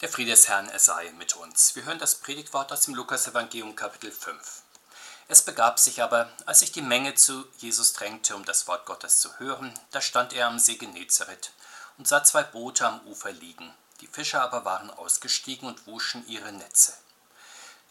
Der 0.00 0.08
Friede 0.08 0.30
des 0.30 0.46
Herrn, 0.46 0.68
er 0.68 0.78
sei 0.78 1.10
mit 1.18 1.34
uns. 1.34 1.74
Wir 1.74 1.84
hören 1.84 1.98
das 1.98 2.14
Predigtwort 2.14 2.70
aus 2.70 2.82
dem 2.82 2.94
Lukas-Evangelium, 2.94 3.74
Kapitel 3.74 4.12
5. 4.12 4.62
Es 5.26 5.42
begab 5.42 5.80
sich 5.80 6.00
aber, 6.00 6.30
als 6.46 6.60
sich 6.60 6.70
die 6.70 6.82
Menge 6.82 7.16
zu 7.16 7.48
Jesus 7.58 7.94
drängte, 7.94 8.36
um 8.36 8.44
das 8.44 8.68
Wort 8.68 8.86
Gottes 8.86 9.18
zu 9.18 9.40
hören, 9.40 9.74
da 9.90 10.00
stand 10.00 10.32
er 10.34 10.46
am 10.46 10.60
See 10.60 10.76
Genezareth 10.76 11.50
und 11.96 12.06
sah 12.06 12.22
zwei 12.22 12.44
Boote 12.44 12.86
am 12.86 13.00
Ufer 13.08 13.32
liegen. 13.32 13.74
Die 14.00 14.06
Fischer 14.06 14.40
aber 14.40 14.64
waren 14.64 14.90
ausgestiegen 14.90 15.66
und 15.66 15.88
wuschen 15.88 16.24
ihre 16.28 16.52
Netze. 16.52 16.94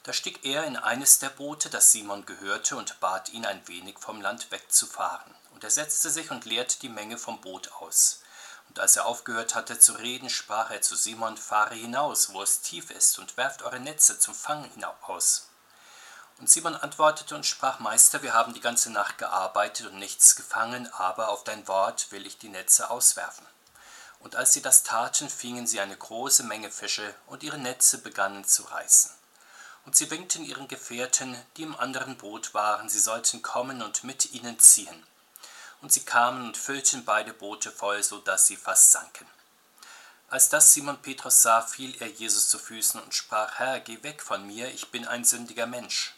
Da 0.04 0.14
stieg 0.14 0.46
er 0.46 0.64
in 0.64 0.78
eines 0.78 1.20
der 1.20 1.30
Boote, 1.30 1.70
das 1.70 1.92
Simon 1.92 2.26
gehörte, 2.26 2.78
und 2.78 3.02
bat 3.02 3.28
ihn, 3.34 3.46
ein 3.46 3.68
wenig 3.68 4.00
vom 4.00 4.22
Land 4.22 4.50
wegzufahren. 4.50 5.36
Und 5.52 5.66
er 5.66 5.72
setzte 5.72 6.10
sich 6.10 6.32
und 6.32 6.46
leerte 6.46 6.80
die 6.80 6.88
Menge 6.88 7.18
vom 7.18 7.42
Boot 7.42 7.70
aus. 7.82 8.22
Als 8.80 8.96
er 8.96 9.06
aufgehört 9.06 9.56
hatte 9.56 9.80
zu 9.80 9.94
reden, 9.94 10.30
sprach 10.30 10.72
er 10.72 10.82
zu 10.82 10.96
Simon, 10.96 11.38
fahre 11.38 11.76
hinaus, 11.76 12.34
wo 12.34 12.42
es 12.42 12.62
tief 12.62 12.92
ist, 12.92 13.20
und 13.20 13.38
werft 13.38 13.62
eure 13.62 13.80
Netze 13.80 14.20
zum 14.20 14.34
Fangen 14.34 14.70
hinaus. 14.72 15.50
Und 16.40 16.50
Simon 16.50 16.76
antwortete 16.76 17.36
und 17.36 17.46
sprach, 17.46 17.80
Meister, 17.80 18.22
wir 18.22 18.34
haben 18.34 18.54
die 18.54 18.62
ganze 18.62 18.92
Nacht 18.92 19.18
gearbeitet 19.18 19.88
und 19.88 19.98
nichts 19.98 20.36
gefangen, 20.36 20.92
aber 20.94 21.30
auf 21.30 21.44
dein 21.44 21.68
Wort 21.68 22.12
will 22.12 22.28
ich 22.28 22.38
die 22.38 22.50
Netze 22.50 22.90
auswerfen. 22.90 23.46
Und 24.20 24.36
als 24.36 24.54
sie 24.54 24.62
das 24.62 24.84
taten, 24.84 25.30
fingen 25.30 25.68
sie 25.68 25.80
eine 25.80 25.98
große 25.98 26.44
Menge 26.44 26.70
Fische, 26.70 27.16
und 27.26 27.44
ihre 27.44 27.58
Netze 27.58 27.98
begannen 27.98 28.46
zu 28.46 28.64
reißen. 28.64 29.12
Und 29.86 29.96
sie 29.96 30.12
winkten 30.12 30.44
ihren 30.44 30.68
Gefährten, 30.68 31.42
die 31.56 31.64
im 31.64 31.80
anderen 31.80 32.18
Boot 32.18 32.54
waren, 32.54 32.90
sie 32.90 33.00
sollten 33.00 33.42
kommen 33.42 33.82
und 33.82 34.04
mit 34.04 34.34
ihnen 34.34 34.60
ziehen 34.60 35.06
und 35.82 35.92
sie 35.92 36.06
kamen 36.06 36.48
und 36.48 36.58
füllten 36.58 37.06
beide 37.06 37.34
Boote 37.34 37.72
voll, 37.72 38.02
so 38.04 38.20
dass 38.20 38.48
sie 38.48 38.58
fast 38.58 38.92
sanken. 38.92 39.28
Als 40.30 40.50
das 40.50 40.74
Simon 40.74 41.02
Petrus 41.02 41.42
sah, 41.42 41.62
fiel 41.62 41.96
er 42.02 42.08
Jesus 42.08 42.50
zu 42.50 42.60
Füßen 42.60 43.02
und 43.02 43.14
sprach, 43.14 43.60
Herr, 43.60 43.80
geh 43.80 44.04
weg 44.04 44.22
von 44.22 44.46
mir, 44.46 44.70
ich 44.74 44.92
bin 44.92 45.08
ein 45.08 45.24
sündiger 45.24 45.68
Mensch. 45.68 46.14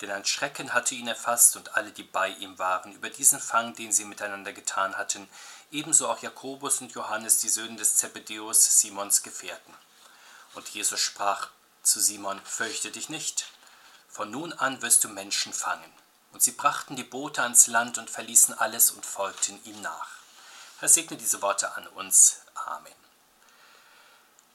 Denn 0.00 0.10
ein 0.10 0.24
Schrecken 0.24 0.72
hatte 0.72 0.94
ihn 0.94 1.08
erfasst 1.08 1.56
und 1.56 1.76
alle, 1.76 1.90
die 1.90 2.02
bei 2.02 2.28
ihm 2.28 2.58
waren, 2.58 2.92
über 2.92 3.10
diesen 3.10 3.40
Fang, 3.40 3.74
den 3.74 3.92
sie 3.92 4.04
miteinander 4.04 4.52
getan 4.52 4.96
hatten, 4.96 5.28
ebenso 5.70 6.08
auch 6.08 6.22
Jakobus 6.22 6.80
und 6.80 6.92
Johannes, 6.92 7.38
die 7.38 7.48
Söhne 7.48 7.76
des 7.76 7.96
Zebedeus, 7.96 8.80
Simons 8.80 9.22
Gefährten. 9.22 9.74
Und 10.54 10.68
Jesus 10.68 11.00
sprach 11.00 11.50
zu 11.82 12.00
Simon, 12.00 12.40
fürchte 12.44 12.90
dich 12.90 13.08
nicht, 13.08 13.46
von 14.08 14.30
nun 14.30 14.54
an 14.54 14.80
wirst 14.80 15.04
du 15.04 15.08
Menschen 15.08 15.52
fangen. 15.52 15.92
Und 16.36 16.42
sie 16.42 16.52
brachten 16.52 16.96
die 16.96 17.02
Boote 17.02 17.42
ans 17.42 17.66
Land 17.66 17.96
und 17.96 18.10
verließen 18.10 18.52
alles 18.58 18.90
und 18.90 19.06
folgten 19.06 19.58
ihm 19.64 19.80
nach. 19.80 20.18
Herr 20.80 20.88
segne 20.90 21.16
diese 21.16 21.40
Worte 21.40 21.74
an 21.74 21.86
uns. 21.86 22.40
Amen. 22.54 22.92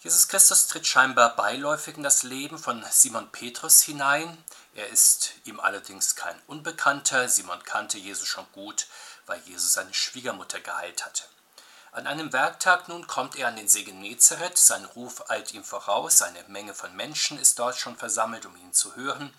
Jesus 0.02 0.28
Christus 0.28 0.68
tritt 0.68 0.86
scheinbar 0.86 1.36
beiläufig 1.36 1.98
in 1.98 2.04
das 2.04 2.22
Leben 2.22 2.60
von 2.60 2.86
Simon 2.92 3.32
Petrus 3.32 3.82
hinein. 3.82 4.38
Er 4.76 4.90
ist 4.90 5.32
ihm 5.46 5.60
allerdings 5.60 6.16
kein 6.16 6.40
Unbekannter. 6.46 7.28
Simon 7.28 7.64
kannte 7.64 7.98
Jesus 7.98 8.28
schon 8.28 8.46
gut, 8.52 8.86
weil 9.26 9.42
Jesus 9.48 9.74
seine 9.74 9.96
Schwiegermutter 9.96 10.60
geheilt 10.60 11.04
hatte. 11.04 11.24
An 11.94 12.06
einem 12.06 12.32
Werktag 12.32 12.90
nun 12.90 13.08
kommt 13.08 13.36
er 13.36 13.48
an 13.48 13.56
den 13.56 13.68
See 13.68 13.84
Genezareth, 13.84 14.58
sein 14.58 14.86
Ruf 14.86 15.30
eilt 15.30 15.54
ihm 15.54 15.64
voraus, 15.64 16.22
eine 16.22 16.42
Menge 16.48 16.74
von 16.74 16.96
Menschen 16.96 17.38
ist 17.38 17.60
dort 17.60 17.76
schon 17.76 17.98
versammelt, 17.98 18.46
um 18.46 18.56
ihn 18.56 18.72
zu 18.72 18.96
hören. 18.96 19.34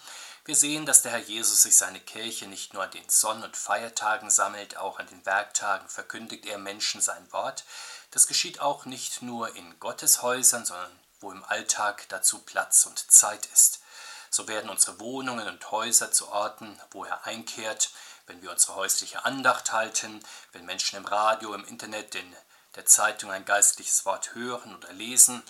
Wir 0.45 0.57
sehen, 0.57 0.87
dass 0.87 1.03
der 1.03 1.12
Herr 1.12 1.21
Jesus 1.21 1.62
sich 1.62 1.77
seine 1.77 2.01
Kirche 2.01 2.48
nicht 2.48 2.75
nur 2.75 2.83
an 2.83 2.91
den 2.91 3.09
Sonn- 3.09 3.45
und 3.45 3.57
Feiertagen 3.57 4.29
sammelt, 4.29 4.77
auch 4.77 4.98
an 4.98 5.07
den 5.07 5.25
Werktagen 5.25 5.89
verkündigt 5.89 6.47
er 6.47 6.59
Menschen 6.59 7.01
sein 7.01 7.33
Wort. 7.33 7.65
Das 8.11 8.27
geschieht 8.27 8.61
auch 8.61 8.85
nicht 8.85 9.23
nur 9.23 9.55
in 9.55 9.79
Gotteshäusern, 9.79 10.65
sondern 10.65 10.91
wo 11.20 11.31
im 11.31 11.45
Alltag 11.45 12.09
dazu 12.09 12.41
Platz 12.41 12.87
und 12.87 12.98
Zeit 13.13 13.47
ist. 13.53 13.83
So 14.31 14.48
werden 14.48 14.69
unsere 14.69 14.98
Wohnungen 14.98 15.47
und 15.47 15.70
Häuser 15.70 16.11
zu 16.11 16.29
Orten, 16.29 16.77
wo 16.91 17.05
er 17.05 17.25
einkehrt, 17.25 17.91
wenn 18.27 18.42
wir 18.42 18.51
unsere 18.51 18.74
häusliche 18.74 19.24
Andacht 19.24 19.70
halten, 19.70 20.24
wenn 20.51 20.67
Menschen 20.67 20.97
im 20.97 21.05
Radio, 21.05 21.55
im 21.55 21.64
Internet, 21.67 22.17
in 22.17 22.36
der 22.74 22.86
Zeitung 22.86 23.30
ein 23.30 23.45
geistliches 23.45 24.05
Wort 24.07 24.35
hören 24.35 24.74
oder 24.74 24.92
lesen, 24.92 25.45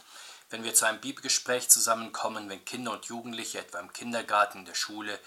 wenn 0.52 0.64
wir 0.64 0.74
zu 0.74 0.84
einem 0.84 1.00
Bibelgespräch 1.00 1.70
zusammenkommen, 1.70 2.48
wenn 2.50 2.64
Kinder 2.64 2.92
und 2.92 3.06
Jugendliche 3.06 3.58
etwa 3.58 3.80
im 3.80 3.92
Kindergarten, 3.92 4.58
in 4.58 4.64
der 4.66 4.74
Schule 4.74 5.18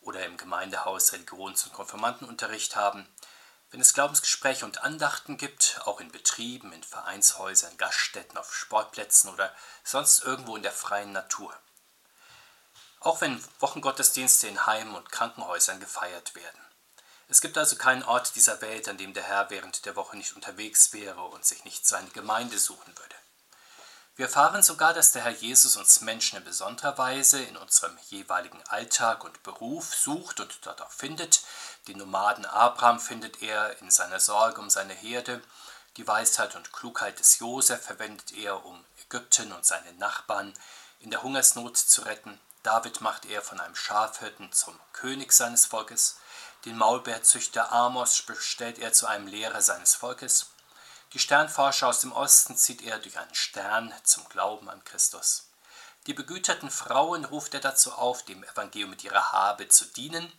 oder 0.00 0.24
im 0.24 0.36
Gemeindehaus 0.36 1.12
Religions- 1.12 1.64
und 1.64 1.72
Konfirmandenunterricht 1.72 2.76
haben, 2.76 3.06
wenn 3.72 3.80
es 3.80 3.94
Glaubensgespräche 3.94 4.64
und 4.64 4.82
Andachten 4.82 5.36
gibt, 5.36 5.80
auch 5.84 6.00
in 6.00 6.10
Betrieben, 6.10 6.72
in 6.72 6.82
Vereinshäusern, 6.82 7.76
Gaststätten, 7.76 8.38
auf 8.38 8.54
Sportplätzen 8.54 9.30
oder 9.30 9.54
sonst 9.84 10.22
irgendwo 10.22 10.56
in 10.56 10.62
der 10.62 10.72
freien 10.72 11.12
Natur. 11.12 11.52
Auch 13.00 13.20
wenn 13.20 13.42
Wochengottesdienste 13.58 14.46
in 14.46 14.66
Heimen 14.66 14.94
und 14.94 15.10
Krankenhäusern 15.10 15.80
gefeiert 15.80 16.34
werden. 16.34 16.60
Es 17.28 17.40
gibt 17.40 17.58
also 17.58 17.76
keinen 17.76 18.02
Ort 18.02 18.34
dieser 18.34 18.60
Welt, 18.60 18.88
an 18.88 18.98
dem 18.98 19.14
der 19.14 19.22
Herr 19.22 19.50
während 19.50 19.84
der 19.84 19.94
Woche 19.94 20.16
nicht 20.16 20.34
unterwegs 20.34 20.92
wäre 20.92 21.22
und 21.22 21.44
sich 21.44 21.64
nicht 21.64 21.86
seine 21.86 22.10
Gemeinde 22.10 22.58
suchen 22.58 22.96
würde. 22.98 23.19
Wir 24.20 24.26
erfahren 24.26 24.62
sogar, 24.62 24.92
dass 24.92 25.12
der 25.12 25.24
Herr 25.24 25.30
Jesus 25.30 25.78
uns 25.78 26.02
Menschen 26.02 26.36
in 26.36 26.44
besonderer 26.44 26.98
Weise 26.98 27.42
in 27.42 27.56
unserem 27.56 27.96
jeweiligen 28.10 28.62
Alltag 28.68 29.24
und 29.24 29.42
Beruf 29.42 29.94
sucht 29.94 30.40
und 30.40 30.58
dort 30.66 30.82
auch 30.82 30.90
findet. 30.90 31.42
Den 31.88 31.96
Nomaden 31.96 32.44
Abraham 32.44 33.00
findet 33.00 33.40
er 33.40 33.80
in 33.80 33.90
seiner 33.90 34.20
Sorge 34.20 34.60
um 34.60 34.68
seine 34.68 34.92
Herde. 34.92 35.40
Die 35.96 36.06
Weisheit 36.06 36.54
und 36.54 36.70
Klugheit 36.70 37.18
des 37.18 37.38
Josef 37.38 37.82
verwendet 37.82 38.32
er, 38.32 38.62
um 38.66 38.84
Ägypten 39.06 39.52
und 39.52 39.64
seine 39.64 39.94
Nachbarn 39.94 40.52
in 40.98 41.10
der 41.10 41.22
Hungersnot 41.22 41.78
zu 41.78 42.02
retten. 42.02 42.38
David 42.62 43.00
macht 43.00 43.24
er 43.24 43.40
von 43.40 43.58
einem 43.58 43.74
Schafhirten 43.74 44.52
zum 44.52 44.78
König 44.92 45.32
seines 45.32 45.64
Volkes. 45.64 46.18
Den 46.66 46.76
Maulbeerzüchter 46.76 47.72
Amos 47.72 48.20
bestellt 48.20 48.80
er 48.80 48.92
zu 48.92 49.06
einem 49.06 49.28
Lehrer 49.28 49.62
seines 49.62 49.94
Volkes. 49.94 50.50
Die 51.12 51.18
Sternforscher 51.18 51.88
aus 51.88 52.00
dem 52.00 52.12
Osten 52.12 52.56
zieht 52.56 52.82
er 52.82 52.98
durch 52.98 53.18
einen 53.18 53.34
Stern 53.34 53.92
zum 54.04 54.28
Glauben 54.28 54.68
an 54.70 54.84
Christus. 54.84 55.50
Die 56.06 56.14
begüterten 56.14 56.70
Frauen 56.70 57.24
ruft 57.24 57.52
er 57.54 57.60
dazu 57.60 57.92
auf, 57.92 58.24
dem 58.24 58.44
Evangelium 58.44 58.90
mit 58.90 59.04
ihrer 59.04 59.32
Habe 59.32 59.68
zu 59.68 59.84
dienen. 59.86 60.32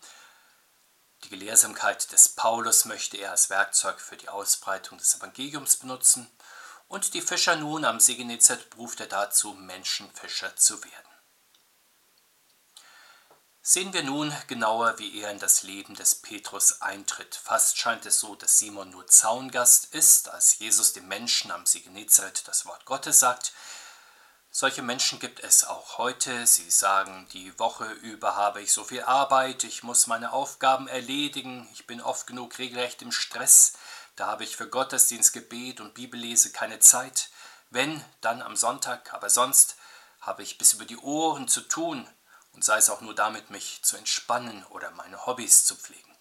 Die 1.24 1.30
Gelehrsamkeit 1.30 2.12
des 2.12 2.30
Paulus 2.30 2.86
möchte 2.86 3.18
er 3.18 3.32
als 3.32 3.50
Werkzeug 3.50 4.00
für 4.00 4.18
die 4.18 4.30
Ausbreitung 4.30 4.98
des 4.98 5.16
Evangeliums 5.16 5.78
benutzen. 5.78 6.32
Und 6.88 7.14
die 7.14 7.22
Fischer 7.22 7.56
nun 7.58 7.86
am 7.86 8.00
See 8.00 8.16
Genezareth 8.16 8.76
ruft 8.78 9.02
er 9.02 9.08
dazu, 9.08 9.54
Menschenfischer 9.54 10.56
zu 10.56 10.84
werden. 10.84 11.11
Sehen 13.64 13.94
wir 13.94 14.02
nun 14.02 14.36
genauer, 14.48 14.98
wie 14.98 15.22
er 15.22 15.30
in 15.30 15.38
das 15.38 15.62
Leben 15.62 15.94
des 15.94 16.16
Petrus 16.16 16.82
eintritt. 16.82 17.36
Fast 17.36 17.78
scheint 17.78 18.08
es 18.08 18.20
so, 18.20 18.34
dass 18.34 18.58
Simon 18.58 18.90
nur 18.90 19.06
Zaungast 19.06 19.94
ist, 19.94 20.30
als 20.30 20.58
Jesus 20.58 20.94
dem 20.94 21.08
Menschen 21.08 21.52
am 21.52 21.68
See 21.68 21.82
Genezareth 21.82 22.48
das 22.48 22.66
Wort 22.66 22.86
Gottes 22.86 23.20
sagt. 23.20 23.54
Solche 24.50 24.82
Menschen 24.82 25.20
gibt 25.20 25.42
es 25.42 25.64
auch 25.64 26.00
heute. 26.00 26.48
Sie 26.48 26.72
sagen, 26.72 27.28
die 27.34 27.58
Woche 27.60 27.86
über 27.86 28.36
habe 28.36 28.64
ich 28.64 28.74
so 28.74 28.84
viel 28.84 29.04
Arbeit, 29.04 29.64
ich 29.64 29.84
muss 29.84 30.08
meine 30.08 30.34
Aufgaben 30.34 30.88
erledigen, 30.88 31.70
ich 31.72 31.86
bin 31.86 32.02
oft 32.02 32.26
genug 32.26 32.58
regelrecht 32.58 33.04
im 33.04 33.12
Stress, 33.12 33.74
da 34.16 34.26
habe 34.26 34.44
ich 34.44 34.58
für 34.58 34.68
Gottesdienst, 34.68 35.34
Gebet 35.34 35.80
und 35.82 35.94
Bibellese 35.94 36.52
keine 36.52 36.80
Zeit. 36.80 37.30
Wenn, 37.70 38.04
dann 38.22 38.42
am 38.42 38.56
Sonntag, 38.56 39.14
aber 39.14 39.30
sonst 39.30 39.76
habe 40.20 40.42
ich 40.42 40.58
bis 40.58 40.74
über 40.74 40.86
die 40.86 40.98
Ohren 40.98 41.48
zu 41.48 41.62
tun, 41.62 42.10
und 42.54 42.64
sei 42.64 42.78
es 42.78 42.90
auch 42.90 43.02
nur 43.02 43.16
damit, 43.16 43.50
mich 43.50 43.82
zu 43.84 43.98
entspannen 43.98 44.66
oder 44.68 44.92
meine 44.92 45.26
Hobbys 45.26 45.66
zu 45.66 45.76
pflegen. 45.76 46.12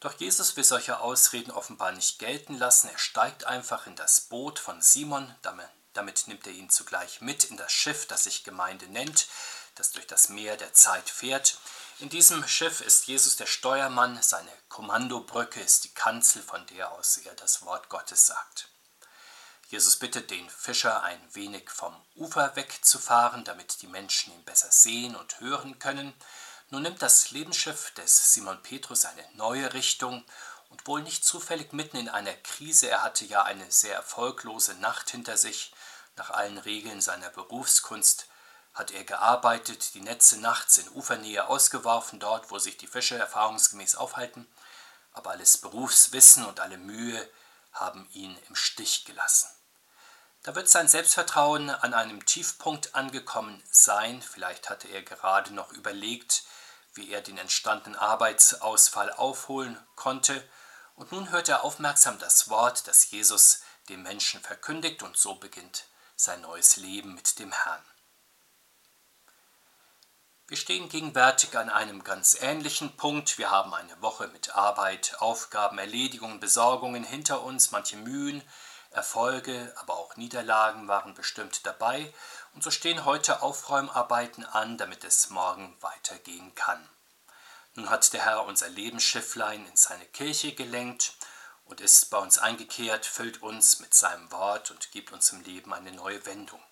Doch 0.00 0.12
Jesus 0.20 0.56
will 0.56 0.64
solche 0.64 1.00
Ausreden 1.00 1.50
offenbar 1.50 1.92
nicht 1.92 2.18
gelten 2.18 2.58
lassen. 2.58 2.88
Er 2.88 2.98
steigt 2.98 3.44
einfach 3.44 3.86
in 3.86 3.96
das 3.96 4.20
Boot 4.20 4.58
von 4.58 4.82
Simon, 4.82 5.34
damit, 5.42 5.68
damit 5.94 6.28
nimmt 6.28 6.46
er 6.46 6.52
ihn 6.52 6.70
zugleich 6.70 7.20
mit 7.20 7.44
in 7.44 7.56
das 7.56 7.72
Schiff, 7.72 8.06
das 8.06 8.24
sich 8.24 8.44
Gemeinde 8.44 8.86
nennt, 8.88 9.26
das 9.74 9.92
durch 9.92 10.06
das 10.06 10.28
Meer 10.28 10.56
der 10.56 10.74
Zeit 10.74 11.08
fährt. 11.08 11.58
In 11.98 12.10
diesem 12.10 12.46
Schiff 12.46 12.82
ist 12.82 13.06
Jesus 13.06 13.36
der 13.36 13.46
Steuermann, 13.46 14.22
seine 14.22 14.52
Kommandobrücke 14.68 15.60
ist 15.60 15.84
die 15.84 15.94
Kanzel, 15.94 16.42
von 16.42 16.66
der 16.66 16.92
aus 16.92 17.16
er 17.16 17.34
das 17.34 17.62
Wort 17.62 17.88
Gottes 17.88 18.26
sagt. 18.26 18.68
Jesus 19.68 19.96
bittet 19.96 20.30
den 20.30 20.48
Fischer 20.48 21.02
ein 21.02 21.20
wenig 21.34 21.70
vom 21.70 21.94
Ufer 22.14 22.54
wegzufahren, 22.54 23.42
damit 23.42 23.82
die 23.82 23.88
Menschen 23.88 24.32
ihn 24.32 24.44
besser 24.44 24.70
sehen 24.70 25.16
und 25.16 25.40
hören 25.40 25.80
können. 25.80 26.14
Nun 26.70 26.82
nimmt 26.82 27.02
das 27.02 27.32
Lebensschiff 27.32 27.90
des 27.92 28.32
Simon 28.32 28.62
Petrus 28.62 29.04
eine 29.04 29.24
neue 29.34 29.72
Richtung 29.72 30.24
und 30.70 30.86
wohl 30.86 31.02
nicht 31.02 31.24
zufällig 31.24 31.72
mitten 31.72 31.96
in 31.96 32.08
einer 32.08 32.34
Krise. 32.34 32.88
Er 32.88 33.02
hatte 33.02 33.24
ja 33.24 33.42
eine 33.42 33.70
sehr 33.72 33.96
erfolglose 33.96 34.74
Nacht 34.74 35.10
hinter 35.10 35.36
sich. 35.36 35.72
Nach 36.14 36.30
allen 36.30 36.58
Regeln 36.58 37.00
seiner 37.00 37.30
Berufskunst 37.30 38.28
hat 38.72 38.92
er 38.92 39.02
gearbeitet, 39.02 39.94
die 39.94 40.00
Netze 40.00 40.38
nachts 40.38 40.78
in 40.78 40.88
Ufernähe 40.90 41.48
ausgeworfen, 41.48 42.20
dort, 42.20 42.52
wo 42.52 42.58
sich 42.60 42.76
die 42.76 42.86
Fische 42.86 43.16
erfahrungsgemäß 43.16 43.96
aufhalten. 43.96 44.46
Aber 45.12 45.30
alles 45.30 45.58
Berufswissen 45.58 46.44
und 46.44 46.60
alle 46.60 46.78
Mühe 46.78 47.28
haben 47.72 48.08
ihn 48.12 48.36
im 48.48 48.54
Stich 48.54 49.04
gelassen. 49.04 49.55
Da 50.46 50.54
wird 50.54 50.68
sein 50.68 50.86
Selbstvertrauen 50.86 51.70
an 51.70 51.92
einem 51.92 52.24
Tiefpunkt 52.24 52.94
angekommen 52.94 53.60
sein. 53.68 54.22
Vielleicht 54.22 54.70
hatte 54.70 54.86
er 54.86 55.02
gerade 55.02 55.52
noch 55.52 55.72
überlegt, 55.72 56.44
wie 56.94 57.10
er 57.10 57.20
den 57.20 57.36
entstandenen 57.36 57.98
Arbeitsausfall 57.98 59.12
aufholen 59.12 59.76
konnte. 59.96 60.48
Und 60.94 61.10
nun 61.10 61.32
hört 61.32 61.48
er 61.48 61.64
aufmerksam 61.64 62.20
das 62.20 62.48
Wort, 62.48 62.86
das 62.86 63.10
Jesus 63.10 63.62
dem 63.88 64.04
Menschen 64.04 64.40
verkündigt, 64.40 65.02
und 65.02 65.16
so 65.16 65.34
beginnt 65.34 65.86
sein 66.14 66.42
neues 66.42 66.76
Leben 66.76 67.16
mit 67.16 67.40
dem 67.40 67.50
Herrn. 67.50 67.82
Wir 70.46 70.56
stehen 70.56 70.88
gegenwärtig 70.88 71.58
an 71.58 71.70
einem 71.70 72.04
ganz 72.04 72.40
ähnlichen 72.40 72.96
Punkt. 72.96 73.36
Wir 73.36 73.50
haben 73.50 73.74
eine 73.74 74.00
Woche 74.00 74.28
mit 74.28 74.54
Arbeit, 74.54 75.16
Aufgaben, 75.18 75.78
Erledigungen, 75.78 76.38
Besorgungen 76.38 77.02
hinter 77.02 77.42
uns, 77.42 77.72
manche 77.72 77.96
Mühen, 77.96 78.44
Erfolge, 78.96 79.72
aber 79.76 79.94
auch 79.94 80.16
Niederlagen 80.16 80.88
waren 80.88 81.14
bestimmt 81.14 81.66
dabei. 81.66 82.12
Und 82.54 82.64
so 82.64 82.70
stehen 82.70 83.04
heute 83.04 83.42
Aufräumarbeiten 83.42 84.44
an, 84.44 84.78
damit 84.78 85.04
es 85.04 85.30
morgen 85.30 85.76
weitergehen 85.80 86.54
kann. 86.54 86.88
Nun 87.74 87.90
hat 87.90 88.12
der 88.14 88.24
Herr 88.24 88.44
unser 88.46 88.70
Lebensschifflein 88.70 89.66
in 89.66 89.76
seine 89.76 90.06
Kirche 90.06 90.54
gelenkt 90.54 91.12
und 91.66 91.82
ist 91.82 92.10
bei 92.10 92.18
uns 92.18 92.38
eingekehrt, 92.38 93.04
füllt 93.04 93.42
uns 93.42 93.80
mit 93.80 93.92
seinem 93.92 94.32
Wort 94.32 94.70
und 94.70 94.90
gibt 94.92 95.12
uns 95.12 95.30
im 95.30 95.42
Leben 95.42 95.74
eine 95.74 95.92
neue 95.92 96.24
Wendung. 96.24 96.62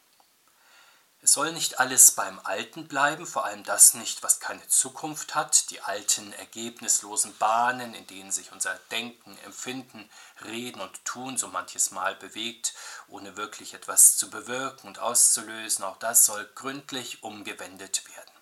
Es 1.25 1.33
soll 1.33 1.53
nicht 1.53 1.81
alles 1.81 2.11
beim 2.11 2.39
Alten 2.45 2.87
bleiben, 2.87 3.27
vor 3.27 3.47
allem 3.47 3.65
das 3.65 3.95
nicht, 3.95 4.23
was 4.23 4.41
keine 4.41 4.69
Zukunft 4.69 5.35
hat, 5.35 5.71
die 5.71 5.81
alten 5.81 6.35
ergebnislosen 6.35 7.35
Bahnen, 7.39 7.95
in 7.95 8.07
denen 8.07 8.31
sich 8.31 8.53
unser 8.53 8.79
Denken, 8.91 9.39
Empfinden, 9.39 10.11
Reden 10.45 10.83
und 10.83 11.03
Tun 11.07 11.39
so 11.39 11.49
manches 11.49 11.93
Mal 11.93 12.15
bewegt, 12.15 12.75
ohne 13.09 13.39
wirklich 13.39 13.73
etwas 13.73 14.19
zu 14.19 14.29
bewirken 14.29 14.87
und 14.87 14.99
auszulösen, 14.99 15.83
auch 15.87 15.97
das 15.97 16.27
soll 16.27 16.45
gründlich 16.57 17.23
umgewendet 17.23 18.07
werden. 18.15 18.35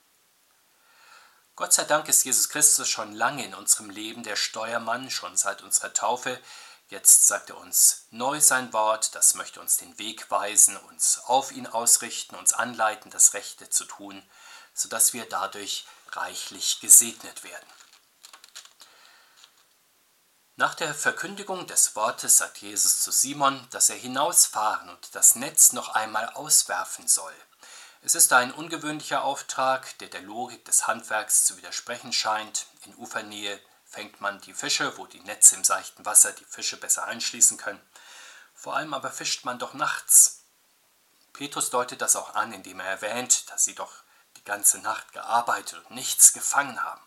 Gott 1.54 1.72
sei 1.72 1.84
Dank 1.84 2.08
ist 2.08 2.24
Jesus 2.24 2.48
Christus 2.48 2.88
schon 2.88 3.12
lange 3.12 3.44
in 3.44 3.54
unserem 3.54 3.90
Leben 3.90 4.24
der 4.24 4.34
Steuermann, 4.34 5.08
schon 5.08 5.36
seit 5.36 5.62
unserer 5.62 5.92
Taufe, 5.92 6.40
Jetzt 6.92 7.26
sagt 7.26 7.48
er 7.48 7.56
uns 7.56 8.04
neu 8.10 8.38
sein 8.38 8.70
Wort, 8.74 9.14
das 9.14 9.32
möchte 9.32 9.62
uns 9.62 9.78
den 9.78 9.98
Weg 9.98 10.30
weisen, 10.30 10.76
uns 10.76 11.20
auf 11.24 11.50
ihn 11.50 11.66
ausrichten, 11.66 12.36
uns 12.36 12.52
anleiten, 12.52 13.10
das 13.10 13.32
Rechte 13.32 13.70
zu 13.70 13.86
tun, 13.86 14.22
sodass 14.74 15.14
wir 15.14 15.26
dadurch 15.26 15.86
reichlich 16.10 16.80
gesegnet 16.80 17.44
werden. 17.44 17.66
Nach 20.56 20.74
der 20.74 20.94
Verkündigung 20.94 21.66
des 21.66 21.96
Wortes 21.96 22.36
sagt 22.36 22.58
Jesus 22.58 23.00
zu 23.00 23.10
Simon, 23.10 23.66
dass 23.70 23.88
er 23.88 23.96
hinausfahren 23.96 24.90
und 24.90 25.14
das 25.14 25.34
Netz 25.34 25.72
noch 25.72 25.94
einmal 25.94 26.28
auswerfen 26.34 27.08
soll. 27.08 27.34
Es 28.02 28.14
ist 28.14 28.34
ein 28.34 28.52
ungewöhnlicher 28.52 29.24
Auftrag, 29.24 29.96
der 30.00 30.08
der 30.08 30.20
Logik 30.20 30.66
des 30.66 30.86
Handwerks 30.86 31.46
zu 31.46 31.56
widersprechen 31.56 32.12
scheint. 32.12 32.66
In 32.84 32.94
Ufernähe 32.96 33.58
fängt 33.92 34.22
man 34.22 34.40
die 34.40 34.54
Fische, 34.54 34.96
wo 34.96 35.06
die 35.06 35.20
Netze 35.20 35.54
im 35.54 35.64
seichten 35.64 36.06
Wasser 36.06 36.32
die 36.32 36.46
Fische 36.46 36.78
besser 36.78 37.04
einschließen 37.04 37.58
können. 37.58 37.80
Vor 38.54 38.74
allem 38.74 38.94
aber 38.94 39.10
fischt 39.10 39.44
man 39.44 39.58
doch 39.58 39.74
nachts. 39.74 40.44
Petrus 41.34 41.68
deutet 41.68 42.00
das 42.00 42.16
auch 42.16 42.34
an, 42.34 42.52
indem 42.52 42.80
er 42.80 42.86
erwähnt, 42.86 43.50
dass 43.50 43.64
sie 43.64 43.74
doch 43.74 43.92
die 44.38 44.44
ganze 44.44 44.78
Nacht 44.78 45.12
gearbeitet 45.12 45.84
und 45.84 45.94
nichts 45.94 46.32
gefangen 46.32 46.82
haben. 46.82 47.02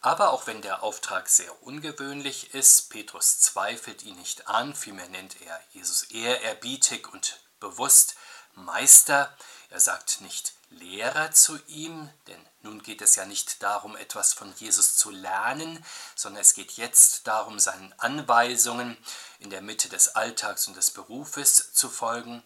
Aber 0.00 0.30
auch 0.32 0.46
wenn 0.46 0.60
der 0.60 0.82
Auftrag 0.82 1.28
sehr 1.28 1.62
ungewöhnlich 1.62 2.54
ist, 2.54 2.90
Petrus 2.90 3.40
zweifelt 3.40 4.02
ihn 4.02 4.16
nicht 4.16 4.48
an, 4.48 4.74
vielmehr 4.74 5.08
nennt 5.08 5.40
er 5.40 5.58
Jesus 5.70 6.04
ehrerbietig 6.04 7.08
und 7.08 7.40
bewusst 7.58 8.16
Meister. 8.54 9.34
Er 9.70 9.80
sagt 9.80 10.20
nicht 10.20 10.52
Lehrer 10.70 11.32
zu 11.32 11.58
ihm, 11.66 12.10
denn 12.26 12.46
nun 12.62 12.82
geht 12.82 13.00
es 13.00 13.16
ja 13.16 13.24
nicht 13.24 13.62
darum, 13.62 13.96
etwas 13.96 14.34
von 14.34 14.52
Jesus 14.56 14.96
zu 14.96 15.10
lernen, 15.10 15.84
sondern 16.14 16.42
es 16.42 16.54
geht 16.54 16.72
jetzt 16.72 17.26
darum, 17.26 17.58
seinen 17.58 17.92
Anweisungen 17.98 18.96
in 19.38 19.48
der 19.48 19.62
Mitte 19.62 19.88
des 19.88 20.08
Alltags 20.16 20.68
und 20.68 20.76
des 20.76 20.90
Berufes 20.90 21.72
zu 21.72 21.88
folgen. 21.88 22.42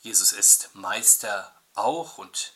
Jesus 0.00 0.32
ist 0.32 0.74
Meister 0.74 1.54
auch 1.74 2.18
und 2.18 2.54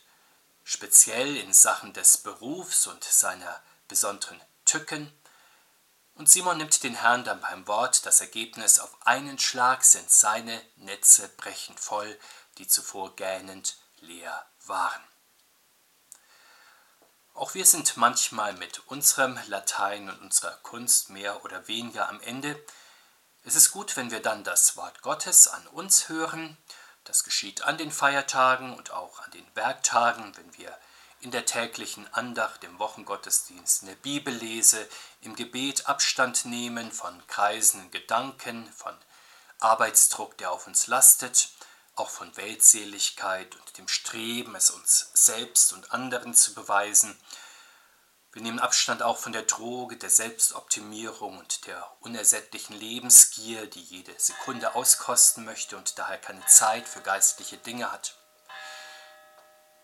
speziell 0.64 1.36
in 1.36 1.52
Sachen 1.52 1.92
des 1.92 2.18
Berufs 2.18 2.86
und 2.86 3.04
seiner 3.04 3.62
besonderen 3.88 4.40
Tücken. 4.64 5.12
Und 6.14 6.30
Simon 6.30 6.58
nimmt 6.58 6.82
den 6.82 6.94
Herrn 6.94 7.24
dann 7.24 7.40
beim 7.40 7.66
Wort. 7.66 8.06
Das 8.06 8.20
Ergebnis 8.20 8.78
auf 8.78 8.94
einen 9.06 9.38
Schlag 9.38 9.84
sind 9.84 10.10
seine 10.10 10.62
Netze 10.76 11.28
brechend 11.36 11.80
voll, 11.80 12.18
die 12.58 12.66
zuvor 12.66 13.16
gähnend 13.16 13.76
leer 14.00 14.49
waren. 14.70 15.02
Auch 17.34 17.54
wir 17.54 17.66
sind 17.66 17.96
manchmal 17.96 18.54
mit 18.54 18.86
unserem 18.86 19.38
Latein 19.48 20.08
und 20.08 20.20
unserer 20.20 20.56
Kunst 20.62 21.10
mehr 21.10 21.44
oder 21.44 21.68
weniger 21.68 22.08
am 22.08 22.20
Ende. 22.20 22.58
Es 23.44 23.54
ist 23.54 23.70
gut, 23.70 23.96
wenn 23.96 24.10
wir 24.10 24.20
dann 24.20 24.44
das 24.44 24.76
Wort 24.76 25.02
Gottes 25.02 25.48
an 25.48 25.66
uns 25.68 26.08
hören. 26.08 26.56
Das 27.04 27.24
geschieht 27.24 27.62
an 27.62 27.78
den 27.78 27.90
Feiertagen 27.90 28.74
und 28.74 28.90
auch 28.90 29.20
an 29.20 29.30
den 29.30 29.46
Werktagen, 29.54 30.36
wenn 30.36 30.56
wir 30.58 30.76
in 31.22 31.30
der 31.30 31.46
täglichen 31.46 32.12
Andacht, 32.14 32.64
im 32.64 32.78
Wochengottesdienst, 32.78 33.82
in 33.82 33.88
der 33.88 33.94
Bibellese, 33.96 34.88
im 35.22 35.34
Gebet 35.34 35.86
Abstand 35.86 36.44
nehmen 36.44 36.92
von 36.92 37.26
kreisenden 37.26 37.90
Gedanken, 37.90 38.70
von 38.72 38.94
Arbeitsdruck, 39.60 40.36
der 40.38 40.50
auf 40.50 40.66
uns 40.66 40.86
lastet 40.86 41.50
auch 42.00 42.10
von 42.10 42.34
Weltseligkeit 42.36 43.54
und 43.54 43.78
dem 43.78 43.86
Streben, 43.86 44.54
es 44.54 44.70
uns 44.70 45.10
selbst 45.12 45.72
und 45.72 45.92
anderen 45.92 46.34
zu 46.34 46.54
beweisen. 46.54 47.16
Wir 48.32 48.42
nehmen 48.42 48.58
Abstand 48.58 49.02
auch 49.02 49.18
von 49.18 49.32
der 49.32 49.42
Droge 49.42 49.96
der 49.96 50.08
Selbstoptimierung 50.08 51.38
und 51.38 51.66
der 51.66 51.86
unersättlichen 52.00 52.78
Lebensgier, 52.78 53.66
die 53.66 53.82
jede 53.82 54.14
Sekunde 54.18 54.74
auskosten 54.74 55.44
möchte 55.44 55.76
und 55.76 55.98
daher 55.98 56.18
keine 56.18 56.44
Zeit 56.46 56.88
für 56.88 57.00
geistliche 57.00 57.58
Dinge 57.58 57.92
hat. 57.92 58.16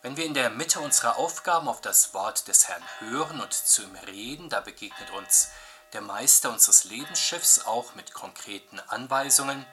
Wenn 0.01 0.17
wir 0.17 0.25
in 0.25 0.35
der 0.35 0.51
Mitte 0.51 0.81
unserer 0.81 1.17
Aufgaben 1.17 1.69
auf 1.69 1.81
das 1.81 2.15
Wort 2.15 2.49
des 2.49 2.69
Herrn 2.69 2.85
hören 3.01 3.41
und 3.41 3.53
zu 3.53 3.83
ihm 3.83 3.97
reden, 4.07 4.49
da 4.49 4.61
begegnet 4.61 5.11
uns 5.11 5.49
der 5.93 6.01
Meister 6.01 6.51
unseres 6.51 6.85
Lebensschiffs 6.85 7.67
auch 7.67 7.95
mit 7.95 8.15
konkreten 8.15 8.81
Anweisungen, 8.81 9.67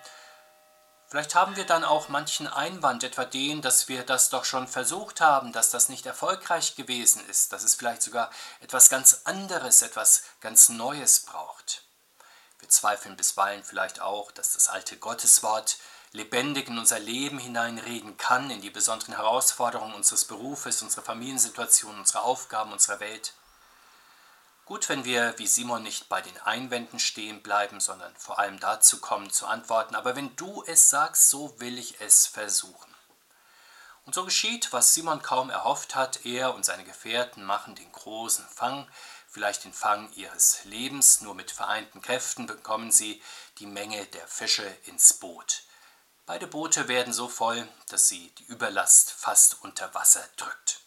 Vielleicht 1.13 1.35
haben 1.35 1.55
wir 1.55 1.65
dann 1.67 1.83
auch 1.83 2.09
manchen 2.09 2.47
Einwand, 2.47 3.03
etwa 3.03 3.23
den, 3.23 3.61
dass 3.61 3.87
wir 3.87 4.03
das 4.03 4.31
doch 4.31 4.45
schon 4.45 4.67
versucht 4.67 5.21
haben, 5.21 5.53
dass 5.53 5.69
das 5.69 5.87
nicht 5.87 6.07
erfolgreich 6.07 6.75
gewesen 6.75 7.23
ist, 7.29 7.53
dass 7.53 7.61
es 7.61 7.75
vielleicht 7.75 8.01
sogar 8.01 8.31
etwas 8.61 8.89
ganz 8.89 9.21
anderes, 9.25 9.83
etwas 9.83 10.23
ganz 10.41 10.69
Neues 10.69 11.19
braucht. 11.19 11.83
Wir 12.57 12.69
zweifeln 12.69 13.15
bisweilen 13.15 13.63
vielleicht 13.63 14.01
auch, 14.01 14.31
dass 14.31 14.53
das 14.53 14.69
alte 14.69 14.97
Gotteswort 14.97 15.77
lebendig 16.13 16.67
in 16.67 16.79
unser 16.79 16.97
Leben 16.97 17.37
hineinreden 17.37 18.17
kann, 18.17 18.49
in 18.49 18.61
die 18.61 18.71
besonderen 18.71 19.13
Herausforderungen 19.13 19.93
unseres 19.93 20.25
Berufes, 20.25 20.81
unserer 20.81 21.05
Familiensituation, 21.05 21.95
unserer 21.99 22.23
Aufgaben, 22.23 22.71
unserer 22.73 22.99
Welt. 22.99 23.33
Gut, 24.73 24.89
wenn 24.89 25.05
wir 25.05 25.37
wie 25.37 25.45
Simon 25.45 25.83
nicht 25.83 26.09
bei 26.09 26.19
den 26.19 26.35
Einwänden 26.39 26.97
stehen 26.97 27.43
bleiben, 27.43 27.79
sondern 27.79 28.11
vor 28.15 28.39
allem 28.39 28.59
dazu 28.59 28.99
kommen 28.99 29.29
zu 29.29 29.45
antworten, 29.45 29.93
aber 29.93 30.15
wenn 30.15 30.35
du 30.35 30.63
es 30.65 30.89
sagst, 30.89 31.29
so 31.29 31.59
will 31.59 31.77
ich 31.77 32.01
es 32.01 32.25
versuchen. 32.25 32.91
Und 34.03 34.15
so 34.15 34.25
geschieht, 34.25 34.73
was 34.73 34.95
Simon 34.95 35.21
kaum 35.21 35.51
erhofft 35.51 35.93
hat, 35.93 36.25
er 36.25 36.55
und 36.55 36.65
seine 36.65 36.85
Gefährten 36.85 37.43
machen 37.43 37.75
den 37.75 37.91
großen 37.91 38.47
Fang, 38.47 38.89
vielleicht 39.29 39.63
den 39.63 39.73
Fang 39.73 40.11
ihres 40.13 40.63
Lebens, 40.63 41.21
nur 41.21 41.35
mit 41.35 41.51
vereinten 41.51 42.01
Kräften 42.01 42.47
bekommen 42.47 42.91
sie 42.91 43.21
die 43.59 43.67
Menge 43.67 44.03
der 44.07 44.27
Fische 44.27 44.65
ins 44.85 45.13
Boot. 45.13 45.65
Beide 46.25 46.47
Boote 46.47 46.87
werden 46.87 47.13
so 47.13 47.27
voll, 47.27 47.67
dass 47.89 48.07
sie 48.07 48.33
die 48.39 48.45
Überlast 48.45 49.11
fast 49.11 49.61
unter 49.61 49.93
Wasser 49.93 50.27
drückt. 50.35 50.82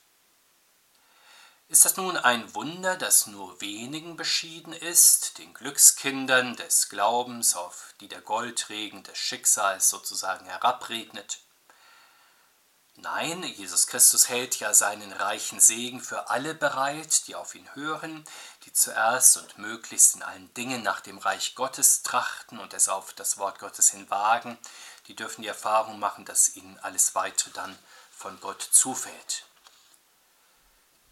Ist 1.68 1.84
das 1.84 1.96
nun 1.96 2.16
ein 2.16 2.54
Wunder, 2.54 2.96
das 2.96 3.26
nur 3.26 3.60
wenigen 3.60 4.16
beschieden 4.16 4.72
ist, 4.72 5.38
den 5.38 5.52
Glückskindern 5.52 6.54
des 6.54 6.88
Glaubens, 6.88 7.56
auf 7.56 7.92
die 8.00 8.06
der 8.06 8.20
Goldregen 8.20 9.02
des 9.02 9.18
Schicksals 9.18 9.90
sozusagen 9.90 10.46
herabregnet? 10.46 11.40
Nein, 12.94 13.42
Jesus 13.42 13.88
Christus 13.88 14.28
hält 14.28 14.60
ja 14.60 14.72
seinen 14.74 15.12
reichen 15.12 15.58
Segen 15.58 16.00
für 16.00 16.30
alle 16.30 16.54
bereit, 16.54 17.26
die 17.26 17.34
auf 17.34 17.56
ihn 17.56 17.68
hören, 17.74 18.24
die 18.64 18.72
zuerst 18.72 19.36
und 19.36 19.58
möglichst 19.58 20.14
in 20.14 20.22
allen 20.22 20.54
Dingen 20.54 20.84
nach 20.84 21.00
dem 21.00 21.18
Reich 21.18 21.56
Gottes 21.56 22.04
trachten 22.04 22.60
und 22.60 22.74
es 22.74 22.88
auf 22.88 23.12
das 23.12 23.38
Wort 23.38 23.58
Gottes 23.58 23.90
hin 23.90 24.08
wagen, 24.08 24.56
die 25.08 25.16
dürfen 25.16 25.42
die 25.42 25.48
Erfahrung 25.48 25.98
machen, 25.98 26.24
dass 26.24 26.54
ihnen 26.54 26.78
alles 26.78 27.16
weitere 27.16 27.50
dann 27.50 27.76
von 28.12 28.38
Gott 28.40 28.62
zufällt. 28.62 29.46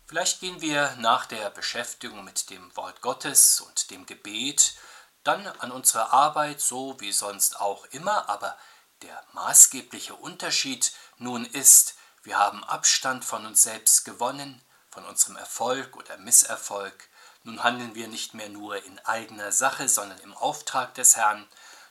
Vielleicht 0.07 0.41
gehen 0.41 0.61
wir 0.61 0.95
nach 0.99 1.27
der 1.27 1.51
Beschäftigung 1.51 2.25
mit 2.25 2.51
dem 2.51 2.77
Wort 2.77 3.01
Gottes 3.01 3.61
und 3.61 3.91
dem 3.91 4.05
Gebet 4.05 4.75
dann 5.23 5.47
an 5.47 5.73
unsere 5.73 6.13
Arbeit 6.13 6.61
so 6.61 7.01
wie 7.01 7.13
sonst 7.13 7.59
auch 7.61 7.87
immer, 7.87 8.29
aber 8.29 8.59
Der 9.03 9.23
maßgebliche 9.33 10.15
Unterschied 10.15 10.93
nun 11.19 11.45
ist, 11.45 11.97
wir 12.23 12.39
haben 12.39 12.65
Abstand 12.65 13.25
von 13.25 13.45
uns 13.45 13.63
selbst 13.63 14.05
gewonnen, 14.05 14.63
von 14.91 15.05
unserem 15.05 15.37
Erfolg 15.37 15.97
oder 15.97 16.17
Misserfolg. 16.17 17.09
Nun 17.43 17.63
handeln 17.63 17.95
wir 17.95 18.09
nicht 18.09 18.33
mehr 18.33 18.49
nur 18.49 18.83
in 18.83 18.99
eigener 19.01 19.53
Sache, 19.53 19.91
sondern 19.91 20.19
im 20.21 20.33
Auftrag 20.35 20.95
des 20.95 21.17
Herrn. 21.17 21.47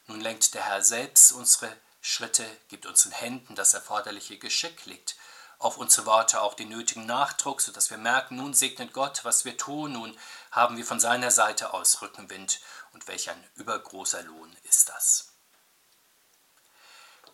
Nun 0.08 0.22
lenkt 0.22 0.56
der 0.56 0.64
Herr 0.64 0.82
selbst 0.82 1.32
unsere 1.34 1.72
Schritte, 2.02 2.46
gibt 2.70 2.88
unseren 2.88 3.12
Händen 3.12 3.54
das 3.54 3.76
erforderliche 3.76 4.40
Geschick, 4.40 4.86
legt 4.86 5.16
auf 5.64 5.78
unsere 5.78 6.06
Worte 6.06 6.42
auch 6.42 6.54
den 6.54 6.70
nötigen 6.70 7.06
Nachdruck, 7.06 7.62
sodass 7.62 7.90
wir 7.90 7.98
merken, 7.98 8.36
nun 8.36 8.54
segnet 8.54 8.94
Gott, 8.94 9.24
was 9.24 9.46
wir 9.46 9.58
tun, 9.58 9.94
nun 9.94 10.18
haben 10.52 10.78
wir 10.78 10.86
von 10.86 11.00
seiner 11.00 11.32
Seite 11.32 11.74
aus 11.74 12.02
Rückenwind 12.02 12.60
und 12.92 13.08
welch 13.08 13.30
ein 13.30 13.44
übergroßer 13.56 14.24
Lohn 14.24 14.56
ist 14.64 14.90
das. 14.90 15.30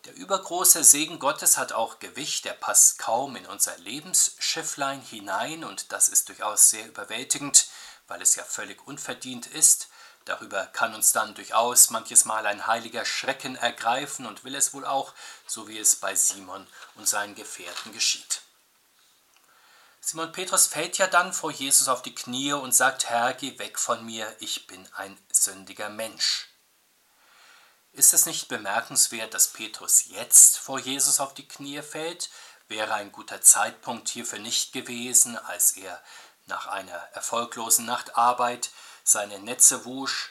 Der 0.06 0.14
übergroße 0.14 0.82
Segen 0.82 1.18
Gottes 1.18 1.58
hat 1.58 1.72
auch 1.72 1.98
Gewicht, 1.98 2.46
er 2.46 2.54
passt 2.54 2.98
kaum 2.98 3.36
in 3.36 3.46
unser 3.46 3.76
Lebensschifflein 3.78 5.02
hinein 5.02 5.62
und 5.62 5.92
das 5.92 6.08
ist 6.08 6.30
durchaus 6.30 6.70
sehr 6.70 6.88
überwältigend, 6.88 7.68
weil 8.06 8.22
es 8.22 8.34
ja 8.34 8.44
völlig 8.44 8.86
unverdient 8.86 9.46
ist. 9.46 9.89
Darüber 10.24 10.66
kann 10.66 10.94
uns 10.94 11.12
dann 11.12 11.34
durchaus 11.34 11.90
manches 11.90 12.24
Mal 12.24 12.46
ein 12.46 12.66
heiliger 12.66 13.04
Schrecken 13.04 13.56
ergreifen 13.56 14.26
und 14.26 14.44
will 14.44 14.54
es 14.54 14.74
wohl 14.74 14.84
auch, 14.84 15.14
so 15.46 15.66
wie 15.68 15.78
es 15.78 15.96
bei 15.96 16.14
Simon 16.14 16.66
und 16.94 17.08
seinen 17.08 17.34
Gefährten 17.34 17.92
geschieht. 17.92 18.42
Simon 20.00 20.32
Petrus 20.32 20.66
fällt 20.66 20.98
ja 20.98 21.06
dann 21.06 21.32
vor 21.32 21.50
Jesus 21.50 21.88
auf 21.88 22.02
die 22.02 22.14
Knie 22.14 22.52
und 22.52 22.72
sagt, 22.72 23.08
Herr, 23.10 23.34
geh 23.34 23.58
weg 23.58 23.78
von 23.78 24.04
mir, 24.04 24.34
ich 24.40 24.66
bin 24.66 24.88
ein 24.94 25.16
sündiger 25.30 25.88
Mensch. 25.88 26.48
Ist 27.92 28.14
es 28.14 28.26
nicht 28.26 28.48
bemerkenswert, 28.48 29.34
dass 29.34 29.48
Petrus 29.48 30.06
jetzt 30.06 30.58
vor 30.58 30.78
Jesus 30.78 31.20
auf 31.20 31.34
die 31.34 31.46
Knie 31.46 31.82
fällt? 31.82 32.30
Wäre 32.68 32.94
ein 32.94 33.10
guter 33.10 33.42
Zeitpunkt 33.42 34.08
hierfür 34.08 34.38
nicht 34.38 34.72
gewesen, 34.72 35.36
als 35.36 35.72
er 35.72 36.00
nach 36.46 36.66
einer 36.66 36.98
erfolglosen 37.12 37.84
Nachtarbeit 37.84 38.70
seine 39.10 39.38
Netze 39.40 39.84
wusch. 39.84 40.30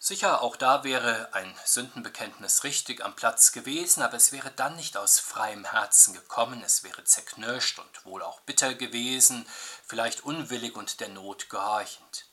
Sicher, 0.00 0.42
auch 0.42 0.54
da 0.54 0.84
wäre 0.84 1.30
ein 1.32 1.52
Sündenbekenntnis 1.64 2.62
richtig 2.62 3.04
am 3.04 3.16
Platz 3.16 3.50
gewesen, 3.50 4.00
aber 4.02 4.16
es 4.16 4.30
wäre 4.30 4.52
dann 4.52 4.76
nicht 4.76 4.96
aus 4.96 5.18
freiem 5.18 5.64
Herzen 5.64 6.14
gekommen, 6.14 6.62
es 6.62 6.84
wäre 6.84 7.02
zerknirscht 7.02 7.80
und 7.80 8.04
wohl 8.04 8.22
auch 8.22 8.40
bitter 8.42 8.74
gewesen, 8.74 9.44
vielleicht 9.84 10.24
unwillig 10.24 10.76
und 10.76 11.00
der 11.00 11.08
Not 11.08 11.50
gehorchend. 11.50 12.26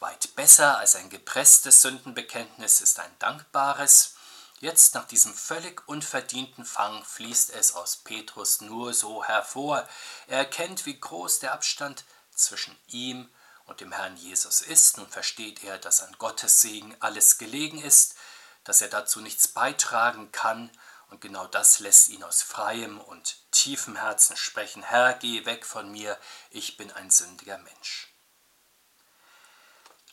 Weit 0.00 0.34
besser 0.34 0.78
als 0.78 0.96
ein 0.96 1.10
gepresstes 1.10 1.82
Sündenbekenntnis 1.82 2.80
ist 2.80 2.98
ein 2.98 3.14
dankbares. 3.20 4.16
Jetzt 4.58 4.94
nach 4.94 5.06
diesem 5.06 5.32
völlig 5.32 5.86
unverdienten 5.86 6.64
Fang 6.64 7.04
fließt 7.04 7.50
es 7.50 7.74
aus 7.74 7.98
Petrus 7.98 8.62
nur 8.62 8.94
so 8.94 9.22
hervor. 9.22 9.86
Er 10.26 10.38
erkennt, 10.38 10.86
wie 10.86 10.98
groß 10.98 11.38
der 11.38 11.52
Abstand 11.52 12.04
zwischen 12.34 12.76
ihm 12.88 13.28
und 13.70 13.80
dem 13.80 13.92
Herrn 13.92 14.16
Jesus 14.16 14.60
ist, 14.60 14.98
nun 14.98 15.08
versteht 15.08 15.62
er, 15.62 15.78
dass 15.78 16.02
an 16.02 16.14
Gottes 16.18 16.60
Segen 16.60 16.96
alles 17.00 17.38
gelegen 17.38 17.80
ist, 17.80 18.16
dass 18.64 18.82
er 18.82 18.88
dazu 18.88 19.20
nichts 19.20 19.48
beitragen 19.48 20.32
kann, 20.32 20.70
und 21.08 21.20
genau 21.20 21.46
das 21.46 21.80
lässt 21.80 22.08
ihn 22.08 22.22
aus 22.22 22.42
freiem 22.42 23.00
und 23.00 23.38
tiefem 23.50 23.96
Herzen 23.96 24.36
sprechen, 24.36 24.82
Herr, 24.82 25.14
geh 25.14 25.44
weg 25.44 25.66
von 25.66 25.90
mir, 25.90 26.18
ich 26.50 26.76
bin 26.76 26.90
ein 26.92 27.10
sündiger 27.10 27.58
Mensch. 27.58 28.14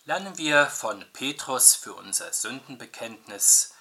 Lernen 0.05 0.37
wir 0.37 0.67
von 0.67 1.05
Petrus 1.13 1.75
für 1.75 1.93
unser 1.93 2.31
Sündenbekenntnis, 2.33 3.73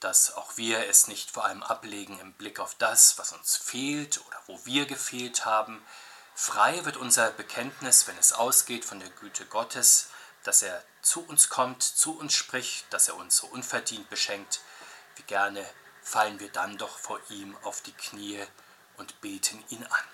dass 0.00 0.34
auch 0.34 0.56
wir 0.56 0.88
es 0.88 1.06
nicht 1.06 1.30
vor 1.30 1.44
allem 1.44 1.62
ablegen 1.62 2.18
im 2.18 2.32
Blick 2.32 2.58
auf 2.58 2.74
das, 2.76 3.18
was 3.18 3.32
uns 3.32 3.56
fehlt 3.56 4.24
oder 4.26 4.42
wo 4.46 4.64
wir 4.64 4.86
gefehlt 4.86 5.44
haben, 5.44 5.84
Frei 6.38 6.84
wird 6.84 6.98
unser 6.98 7.30
Bekenntnis, 7.30 8.06
wenn 8.06 8.18
es 8.18 8.34
ausgeht 8.34 8.84
von 8.84 9.00
der 9.00 9.08
Güte 9.08 9.46
Gottes, 9.46 10.10
dass 10.44 10.60
er 10.60 10.84
zu 11.00 11.24
uns 11.24 11.48
kommt, 11.48 11.82
zu 11.82 12.18
uns 12.18 12.34
spricht, 12.34 12.92
dass 12.92 13.08
er 13.08 13.16
uns 13.16 13.38
so 13.38 13.46
unverdient 13.46 14.10
beschenkt. 14.10 14.60
Wie 15.16 15.22
gerne 15.22 15.66
fallen 16.02 16.38
wir 16.38 16.50
dann 16.50 16.76
doch 16.76 16.98
vor 16.98 17.18
ihm 17.30 17.56
auf 17.62 17.80
die 17.80 17.94
Knie 17.94 18.46
und 18.98 19.18
beten 19.22 19.64
ihn 19.70 19.82
an. 19.84 20.04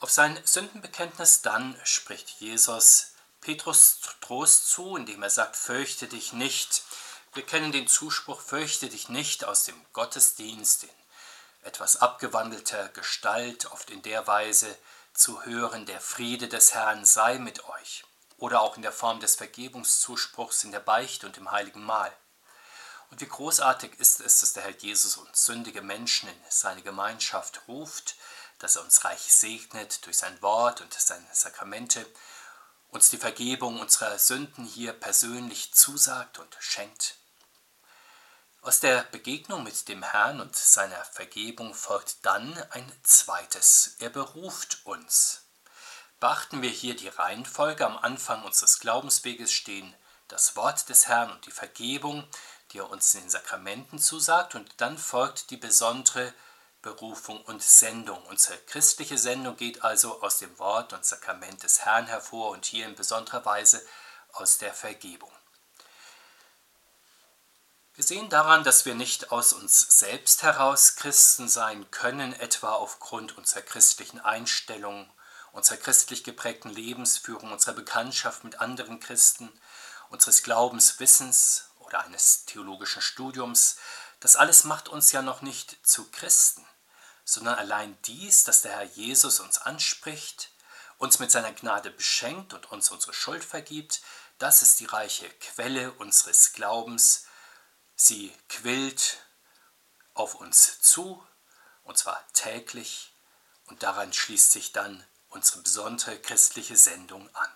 Auf 0.00 0.10
sein 0.10 0.38
Sündenbekenntnis 0.44 1.40
dann 1.40 1.80
spricht 1.82 2.28
Jesus 2.38 3.12
Petrus 3.40 4.00
Trost 4.20 4.68
zu, 4.68 4.96
indem 4.96 5.22
er 5.22 5.30
sagt, 5.30 5.56
fürchte 5.56 6.08
dich 6.08 6.34
nicht. 6.34 6.82
Wir 7.32 7.46
kennen 7.46 7.72
den 7.72 7.88
Zuspruch, 7.88 8.42
fürchte 8.42 8.90
dich 8.90 9.08
nicht 9.08 9.46
aus 9.46 9.64
dem 9.64 9.82
Gottesdienst, 9.94 10.82
den 10.82 11.05
etwas 11.66 11.96
abgewandelter 11.96 12.88
Gestalt, 12.90 13.70
oft 13.72 13.90
in 13.90 14.02
der 14.02 14.26
Weise 14.26 14.76
zu 15.12 15.44
hören, 15.44 15.86
der 15.86 16.00
Friede 16.00 16.48
des 16.48 16.74
Herrn 16.74 17.04
sei 17.04 17.38
mit 17.38 17.64
euch, 17.68 18.04
oder 18.38 18.60
auch 18.60 18.76
in 18.76 18.82
der 18.82 18.92
Form 18.92 19.20
des 19.20 19.36
Vergebungszuspruchs 19.36 20.64
in 20.64 20.72
der 20.72 20.80
Beichte 20.80 21.26
und 21.26 21.36
im 21.36 21.50
heiligen 21.50 21.82
Mahl. 21.82 22.12
Und 23.10 23.20
wie 23.20 23.28
großartig 23.28 23.98
ist 23.98 24.20
es, 24.20 24.40
dass 24.40 24.52
der 24.52 24.64
Herr 24.64 24.76
Jesus 24.76 25.16
uns 25.16 25.44
sündige 25.44 25.82
Menschen 25.82 26.28
in 26.28 26.40
seine 26.48 26.82
Gemeinschaft 26.82 27.62
ruft, 27.68 28.16
dass 28.58 28.76
er 28.76 28.82
uns 28.82 29.04
reich 29.04 29.32
segnet 29.32 30.04
durch 30.06 30.18
sein 30.18 30.40
Wort 30.42 30.80
und 30.80 30.92
seine 30.94 31.26
Sakramente, 31.32 32.06
uns 32.88 33.10
die 33.10 33.18
Vergebung 33.18 33.80
unserer 33.80 34.18
Sünden 34.18 34.64
hier 34.64 34.92
persönlich 34.92 35.74
zusagt 35.74 36.38
und 36.38 36.56
schenkt. 36.58 37.16
Aus 38.66 38.80
der 38.80 39.04
Begegnung 39.12 39.62
mit 39.62 39.86
dem 39.86 40.02
Herrn 40.02 40.40
und 40.40 40.56
seiner 40.56 41.04
Vergebung 41.04 41.72
folgt 41.72 42.26
dann 42.26 42.52
ein 42.70 42.92
zweites. 43.04 43.94
Er 44.00 44.10
beruft 44.10 44.84
uns. 44.84 45.42
Beachten 46.18 46.62
wir 46.62 46.70
hier 46.70 46.96
die 46.96 47.06
Reihenfolge. 47.06 47.86
Am 47.86 47.96
Anfang 47.96 48.42
unseres 48.42 48.80
Glaubensweges 48.80 49.52
stehen 49.52 49.94
das 50.26 50.56
Wort 50.56 50.88
des 50.88 51.06
Herrn 51.06 51.30
und 51.30 51.46
die 51.46 51.52
Vergebung, 51.52 52.26
die 52.72 52.78
er 52.78 52.90
uns 52.90 53.14
in 53.14 53.20
den 53.20 53.30
Sakramenten 53.30 54.00
zusagt. 54.00 54.56
Und 54.56 54.68
dann 54.78 54.98
folgt 54.98 55.50
die 55.50 55.58
besondere 55.58 56.34
Berufung 56.82 57.40
und 57.42 57.62
Sendung. 57.62 58.20
Unsere 58.26 58.58
christliche 58.58 59.16
Sendung 59.16 59.56
geht 59.56 59.84
also 59.84 60.20
aus 60.22 60.38
dem 60.38 60.58
Wort 60.58 60.92
und 60.92 61.06
Sakrament 61.06 61.62
des 61.62 61.84
Herrn 61.84 62.08
hervor 62.08 62.50
und 62.50 62.64
hier 62.64 62.86
in 62.86 62.96
besonderer 62.96 63.44
Weise 63.44 63.80
aus 64.32 64.58
der 64.58 64.74
Vergebung. 64.74 65.30
Wir 67.96 68.04
sehen 68.04 68.28
daran, 68.28 68.62
dass 68.62 68.84
wir 68.84 68.94
nicht 68.94 69.32
aus 69.32 69.54
uns 69.54 69.80
selbst 69.98 70.42
heraus 70.42 70.96
Christen 70.96 71.48
sein 71.48 71.90
können, 71.90 72.34
etwa 72.34 72.74
aufgrund 72.74 73.38
unserer 73.38 73.62
christlichen 73.62 74.20
Einstellung, 74.20 75.10
unserer 75.52 75.78
christlich 75.78 76.22
geprägten 76.22 76.68
Lebensführung, 76.68 77.52
unserer 77.52 77.72
Bekanntschaft 77.72 78.44
mit 78.44 78.60
anderen 78.60 79.00
Christen, 79.00 79.50
unseres 80.10 80.42
Glaubenswissens 80.42 81.70
oder 81.78 82.04
eines 82.04 82.44
theologischen 82.44 83.00
Studiums. 83.00 83.76
Das 84.20 84.36
alles 84.36 84.64
macht 84.64 84.90
uns 84.90 85.12
ja 85.12 85.22
noch 85.22 85.40
nicht 85.40 85.78
zu 85.82 86.10
Christen, 86.10 86.66
sondern 87.24 87.54
allein 87.54 87.96
dies, 88.02 88.44
dass 88.44 88.60
der 88.60 88.72
Herr 88.72 88.84
Jesus 88.84 89.40
uns 89.40 89.56
anspricht, 89.56 90.50
uns 90.98 91.18
mit 91.18 91.30
seiner 91.30 91.54
Gnade 91.54 91.90
beschenkt 91.92 92.52
und 92.52 92.70
uns 92.70 92.90
unsere 92.90 93.14
Schuld 93.14 93.42
vergibt, 93.42 94.02
das 94.36 94.60
ist 94.60 94.80
die 94.80 94.84
reiche 94.84 95.30
Quelle 95.40 95.92
unseres 95.92 96.52
Glaubens, 96.52 97.25
Sie 97.98 98.30
quillt 98.50 99.24
auf 100.12 100.34
uns 100.34 100.82
zu, 100.82 101.26
und 101.82 101.96
zwar 101.96 102.22
täglich, 102.34 103.14
und 103.68 103.82
daran 103.82 104.12
schließt 104.12 104.52
sich 104.52 104.72
dann 104.72 105.02
unsere 105.30 105.62
besondere 105.62 106.18
christliche 106.18 106.76
Sendung 106.76 107.34
an. 107.34 107.50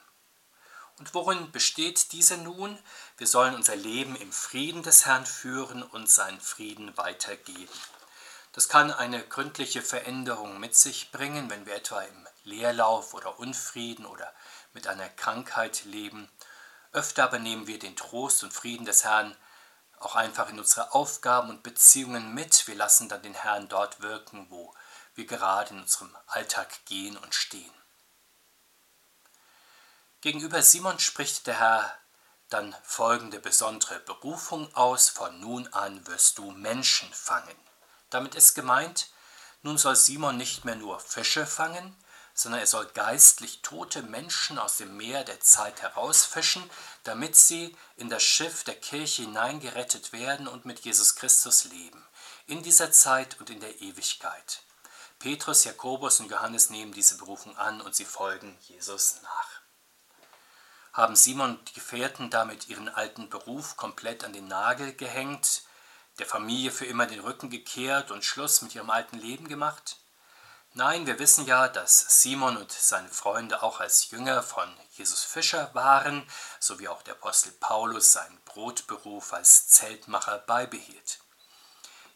Und 0.99 1.13
worin 1.13 1.53
besteht 1.53 2.13
diese 2.13 2.39
nun? 2.39 2.79
Wir 3.19 3.27
sollen 3.27 3.55
unser 3.55 3.77
Leben 3.77 4.17
im 4.17 4.33
Frieden 4.33 4.83
des 4.83 5.05
Herrn 5.05 5.27
führen 5.27 5.83
und 5.83 6.11
seinen 6.11 6.41
Frieden 6.41 6.97
weitergeben. 6.97 7.73
Das 8.53 8.69
kann 8.69 8.91
eine 8.91 9.23
gründliche 9.23 9.83
Veränderung 9.83 10.59
mit 10.59 10.75
sich 10.75 11.13
bringen, 11.13 11.51
wenn 11.51 11.67
wir 11.67 11.75
etwa 11.75 12.01
im 12.01 12.27
Leerlauf 12.45 13.13
oder 13.13 13.39
Unfrieden 13.39 14.07
oder 14.07 14.33
mit 14.73 14.87
einer 14.87 15.09
Krankheit 15.09 15.85
leben. 15.85 16.31
Öfter 16.93 17.25
aber 17.25 17.39
nehmen 17.39 17.67
wir 17.67 17.79
den 17.79 17.95
Trost 17.95 18.43
und 18.43 18.53
Frieden 18.53 18.87
des 18.87 19.05
Herrn 19.05 19.37
auch 20.01 20.17
einfach 20.17 20.49
in 20.49 20.59
unsere 20.59 20.93
Aufgaben 20.93 21.51
und 21.51 21.63
Beziehungen 21.63 22.35
mit. 22.35 22.67
Wir 22.67 22.75
lassen 22.75 23.09
dann 23.09 23.23
den 23.23 23.35
Herrn 23.35 23.69
dort 23.69 24.01
wirken, 24.01 24.47
wo 24.51 24.75
wir 25.15 25.27
gerade 25.27 25.75
in 25.75 25.81
unserem 25.81 26.17
Alltag 26.27 26.85
gehen 26.87 27.17
und 27.17 27.35
stehen. 27.35 27.73
Gegenüber 30.23 30.63
Simon 30.63 30.99
spricht 30.99 31.47
der 31.47 31.59
Herr 31.59 31.95
dann 32.49 32.75
folgende 32.83 33.39
besondere 33.39 34.01
Berufung 34.01 34.75
aus, 34.75 35.09
von 35.09 35.39
nun 35.41 35.69
an 35.69 36.07
wirst 36.07 36.39
du 36.39 36.51
Menschen 36.51 37.13
fangen. 37.13 37.57
Damit 38.11 38.35
ist 38.35 38.55
gemeint, 38.55 39.11
nun 39.63 39.79
soll 39.79 39.95
Simon 39.95 40.37
nicht 40.37 40.65
mehr 40.65 40.75
nur 40.75 40.99
Fische 40.99 41.47
fangen, 41.47 41.97
sondern 42.41 42.63
er 42.63 42.67
soll 42.67 42.87
geistlich 42.87 43.61
tote 43.61 44.03
Menschen 44.03 44.59
aus 44.59 44.79
dem 44.79 44.97
Meer 44.97 45.25
der 45.25 45.41
Zeit 45.41 45.83
herausfischen, 45.83 46.63
damit 47.05 47.37
sie 47.37 47.77
in 47.97 48.09
das 48.09 48.23
Schiff 48.23 48.65
der 48.65 48.77
Kirche 48.77 49.25
hineingerettet 49.25 50.15
werden 50.15 50.49
und 50.49 50.65
mit 50.65 50.81
Jesus 50.81 51.17
Christus 51.17 51.65
leben, 51.65 52.03
in 52.47 52.63
dieser 52.63 52.93
Zeit 52.93 53.39
und 53.41 53.51
in 53.51 53.61
der 53.61 53.83
Ewigkeit. 53.83 54.63
Petrus, 55.19 55.65
Jakobus 55.65 56.21
und 56.21 56.31
Johannes 56.31 56.71
nehmen 56.71 56.95
diese 56.95 57.19
Berufung 57.19 57.59
an 57.59 57.83
und 57.83 57.95
sie 57.95 58.07
folgen 58.07 58.57
Jesus 58.63 59.21
nach. 59.23 59.61
Haben 60.95 61.17
Simon 61.17 61.59
und 61.59 61.69
die 61.69 61.75
Gefährten 61.75 62.31
damit 62.31 62.69
ihren 62.69 62.89
alten 62.89 63.29
Beruf 63.29 63.77
komplett 63.77 64.25
an 64.25 64.33
den 64.33 64.49
Nagel 64.49 64.95
gehängt, 64.95 65.65
der 66.19 66.25
Familie 66.25 66.71
für 66.71 66.87
immer 66.87 67.05
den 67.05 67.21
Rücken 67.21 67.51
gekehrt 67.51 68.11
und 68.11 68.25
Schluss 68.25 68.63
mit 68.63 68.75
ihrem 68.75 68.89
alten 68.89 69.19
Leben 69.19 69.47
gemacht? 69.47 69.99
Nein, 70.75 71.05
wir 71.05 71.19
wissen 71.19 71.47
ja, 71.47 71.67
dass 71.67 72.23
Simon 72.23 72.57
und 72.57 72.71
seine 72.71 73.09
Freunde 73.09 73.65
auch 73.65 73.81
als 73.81 74.11
Jünger 74.13 74.41
von 74.41 74.73
Jesus 74.93 75.25
Fischer 75.25 75.69
waren, 75.75 76.25
so 76.61 76.79
wie 76.79 76.87
auch 76.87 77.03
der 77.03 77.15
Apostel 77.15 77.51
Paulus 77.59 78.13
seinen 78.13 78.39
Brotberuf 78.45 79.33
als 79.33 79.69
Zeltmacher 79.69 80.39
beibehielt. 80.39 81.19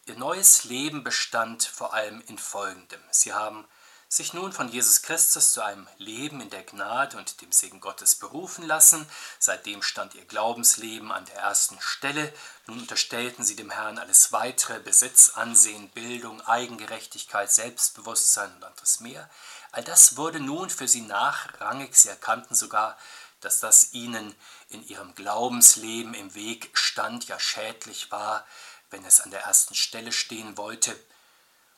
Ihr 0.06 0.16
neues 0.16 0.62
Leben 0.64 1.02
bestand 1.02 1.64
vor 1.64 1.94
allem 1.94 2.22
in 2.28 2.38
Folgendem. 2.38 3.00
Sie 3.10 3.32
haben 3.32 3.66
sich 4.14 4.32
nun 4.32 4.52
von 4.52 4.68
Jesus 4.68 5.02
Christus 5.02 5.52
zu 5.52 5.62
einem 5.62 5.88
Leben 5.98 6.40
in 6.40 6.48
der 6.48 6.62
Gnade 6.62 7.16
und 7.16 7.40
dem 7.40 7.50
Segen 7.50 7.80
Gottes 7.80 8.14
berufen 8.14 8.64
lassen. 8.64 9.04
Seitdem 9.40 9.82
stand 9.82 10.14
ihr 10.14 10.24
Glaubensleben 10.24 11.10
an 11.10 11.24
der 11.24 11.38
ersten 11.38 11.80
Stelle. 11.80 12.32
Nun 12.68 12.78
unterstellten 12.78 13.44
sie 13.44 13.56
dem 13.56 13.70
Herrn 13.70 13.98
alles 13.98 14.30
weitere, 14.30 14.78
Besitz, 14.78 15.30
Ansehen, 15.30 15.88
Bildung, 15.88 16.40
Eigengerechtigkeit, 16.42 17.50
Selbstbewusstsein 17.50 18.54
und 18.54 18.62
anderes 18.62 19.00
mehr. 19.00 19.28
All 19.72 19.82
das 19.82 20.16
wurde 20.16 20.38
nun 20.38 20.70
für 20.70 20.86
sie 20.86 21.00
nachrangig. 21.00 21.96
Sie 21.96 22.08
erkannten 22.08 22.54
sogar, 22.54 22.96
dass 23.40 23.58
das 23.58 23.94
ihnen 23.94 24.32
in 24.68 24.86
ihrem 24.86 25.16
Glaubensleben 25.16 26.14
im 26.14 26.36
Weg 26.36 26.70
stand, 26.74 27.26
ja 27.26 27.40
schädlich 27.40 28.12
war, 28.12 28.46
wenn 28.90 29.04
es 29.04 29.20
an 29.20 29.32
der 29.32 29.42
ersten 29.42 29.74
Stelle 29.74 30.12
stehen 30.12 30.56
wollte. 30.56 30.96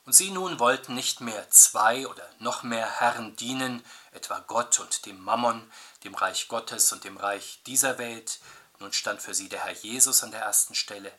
Und 0.07 0.13
sie 0.13 0.31
nun 0.31 0.57
wollten 0.57 0.95
nicht 0.95 1.19
mehr 1.19 1.49
zwei 1.49 2.07
oder 2.07 2.25
noch 2.39 2.63
mehr 2.63 3.01
Herren 3.01 3.35
dienen, 3.35 3.83
etwa 4.13 4.39
Gott 4.39 4.79
und 4.79 5.05
dem 5.05 5.21
Mammon, 5.21 5.69
dem 6.05 6.15
Reich 6.15 6.47
Gottes 6.47 6.93
und 6.93 7.03
dem 7.03 7.17
Reich 7.17 7.59
dieser 7.65 7.97
Welt. 7.97 8.39
Nun 8.79 8.93
stand 8.93 9.21
für 9.21 9.33
sie 9.33 9.49
der 9.49 9.65
Herr 9.65 9.73
Jesus 9.73 10.23
an 10.23 10.31
der 10.31 10.39
ersten 10.39 10.75
Stelle. 10.75 11.11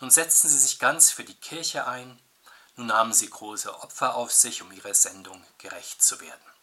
Nun 0.00 0.10
setzten 0.10 0.50
sie 0.50 0.58
sich 0.58 0.78
ganz 0.78 1.10
für 1.10 1.24
die 1.24 1.40
Kirche 1.40 1.86
ein. 1.86 2.20
Nun 2.76 2.88
nahmen 2.88 3.14
sie 3.14 3.30
große 3.30 3.74
Opfer 3.74 4.16
auf 4.16 4.30
sich, 4.30 4.60
um 4.60 4.70
ihrer 4.70 4.92
Sendung 4.92 5.42
gerecht 5.56 6.02
zu 6.02 6.20
werden. 6.20 6.55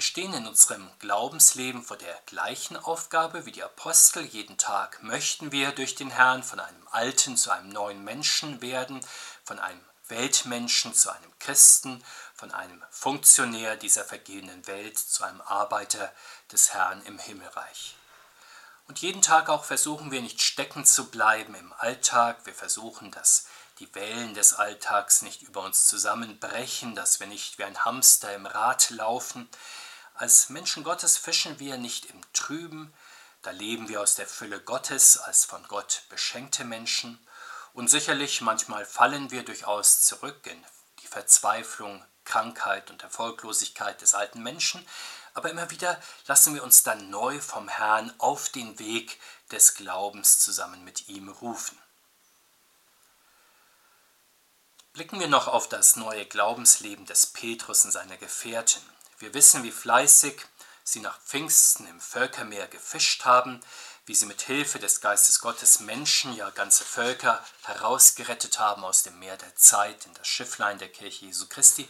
Wir 0.00 0.04
stehen 0.04 0.32
in 0.32 0.46
unserem 0.46 0.90
Glaubensleben 0.98 1.82
vor 1.82 1.98
der 1.98 2.18
gleichen 2.24 2.78
Aufgabe 2.78 3.44
wie 3.44 3.52
die 3.52 3.62
Apostel. 3.62 4.24
Jeden 4.24 4.56
Tag 4.56 5.02
möchten 5.02 5.52
wir 5.52 5.72
durch 5.72 5.94
den 5.94 6.08
Herrn 6.08 6.42
von 6.42 6.58
einem 6.58 6.88
alten 6.90 7.36
zu 7.36 7.50
einem 7.50 7.68
neuen 7.68 8.02
Menschen 8.02 8.62
werden, 8.62 9.04
von 9.44 9.58
einem 9.58 9.84
Weltmenschen 10.08 10.94
zu 10.94 11.10
einem 11.10 11.38
Christen, 11.38 12.02
von 12.34 12.50
einem 12.50 12.82
Funktionär 12.88 13.76
dieser 13.76 14.02
vergehenden 14.02 14.66
Welt 14.66 14.98
zu 14.98 15.22
einem 15.22 15.42
Arbeiter 15.42 16.10
des 16.50 16.72
Herrn 16.72 17.02
im 17.04 17.18
Himmelreich. 17.18 17.94
Und 18.88 19.00
jeden 19.00 19.20
Tag 19.20 19.50
auch 19.50 19.64
versuchen 19.64 20.10
wir 20.10 20.22
nicht 20.22 20.40
stecken 20.40 20.86
zu 20.86 21.10
bleiben 21.10 21.54
im 21.54 21.74
Alltag. 21.74 22.46
Wir 22.46 22.54
versuchen, 22.54 23.10
dass 23.10 23.48
die 23.80 23.94
Wellen 23.94 24.32
des 24.32 24.54
Alltags 24.54 25.20
nicht 25.20 25.42
über 25.42 25.60
uns 25.60 25.86
zusammenbrechen, 25.86 26.94
dass 26.94 27.20
wir 27.20 27.26
nicht 27.26 27.58
wie 27.58 27.64
ein 27.64 27.84
Hamster 27.84 28.34
im 28.34 28.46
Rad 28.46 28.88
laufen. 28.88 29.46
Als 30.20 30.50
Menschen 30.50 30.84
Gottes 30.84 31.16
fischen 31.16 31.58
wir 31.60 31.78
nicht 31.78 32.04
im 32.04 32.20
Trüben, 32.34 32.92
da 33.40 33.52
leben 33.52 33.88
wir 33.88 34.02
aus 34.02 34.16
der 34.16 34.26
Fülle 34.26 34.60
Gottes 34.60 35.16
als 35.16 35.46
von 35.46 35.66
Gott 35.66 36.02
beschenkte 36.10 36.62
Menschen. 36.62 37.18
Und 37.72 37.88
sicherlich 37.88 38.42
manchmal 38.42 38.84
fallen 38.84 39.30
wir 39.30 39.44
durchaus 39.46 40.02
zurück 40.02 40.46
in 40.46 40.62
die 41.00 41.06
Verzweiflung, 41.06 42.04
Krankheit 42.26 42.90
und 42.90 43.02
Erfolglosigkeit 43.02 44.02
des 44.02 44.12
alten 44.12 44.42
Menschen, 44.42 44.86
aber 45.32 45.48
immer 45.48 45.70
wieder 45.70 45.98
lassen 46.26 46.54
wir 46.54 46.64
uns 46.64 46.82
dann 46.82 47.08
neu 47.08 47.40
vom 47.40 47.68
Herrn 47.68 48.12
auf 48.18 48.50
den 48.50 48.78
Weg 48.78 49.18
des 49.50 49.74
Glaubens 49.74 50.38
zusammen 50.38 50.84
mit 50.84 51.08
ihm 51.08 51.30
rufen. 51.30 51.78
Blicken 54.92 55.18
wir 55.18 55.28
noch 55.28 55.48
auf 55.48 55.66
das 55.66 55.96
neue 55.96 56.26
Glaubensleben 56.26 57.06
des 57.06 57.24
Petrus 57.24 57.86
und 57.86 57.92
seiner 57.92 58.18
Gefährten. 58.18 58.82
Wir 59.20 59.34
wissen, 59.34 59.62
wie 59.62 59.70
fleißig 59.70 60.46
sie 60.82 61.00
nach 61.00 61.20
Pfingsten 61.20 61.86
im 61.86 62.00
Völkermeer 62.00 62.66
gefischt 62.68 63.26
haben, 63.26 63.60
wie 64.06 64.14
sie 64.14 64.24
mit 64.24 64.40
Hilfe 64.40 64.78
des 64.78 65.02
Geistes 65.02 65.40
Gottes 65.40 65.80
Menschen, 65.80 66.32
ja 66.32 66.48
ganze 66.48 66.84
Völker 66.84 67.44
herausgerettet 67.64 68.58
haben 68.58 68.82
aus 68.82 69.02
dem 69.02 69.18
Meer 69.18 69.36
der 69.36 69.54
Zeit 69.56 70.06
in 70.06 70.14
das 70.14 70.26
Schifflein 70.26 70.78
der 70.78 70.88
Kirche 70.88 71.26
Jesu 71.26 71.46
Christi. 71.48 71.86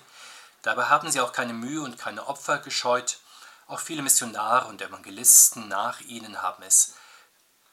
Dabei 0.62 0.86
haben 0.86 1.08
sie 1.10 1.20
auch 1.20 1.32
keine 1.32 1.52
Mühe 1.52 1.80
und 1.82 1.98
keine 1.98 2.26
Opfer 2.26 2.58
gescheut. 2.58 3.20
Auch 3.68 3.78
viele 3.78 4.02
Missionare 4.02 4.66
und 4.66 4.82
Evangelisten 4.82 5.68
nach 5.68 6.00
ihnen 6.00 6.42
haben 6.42 6.64
es 6.64 6.94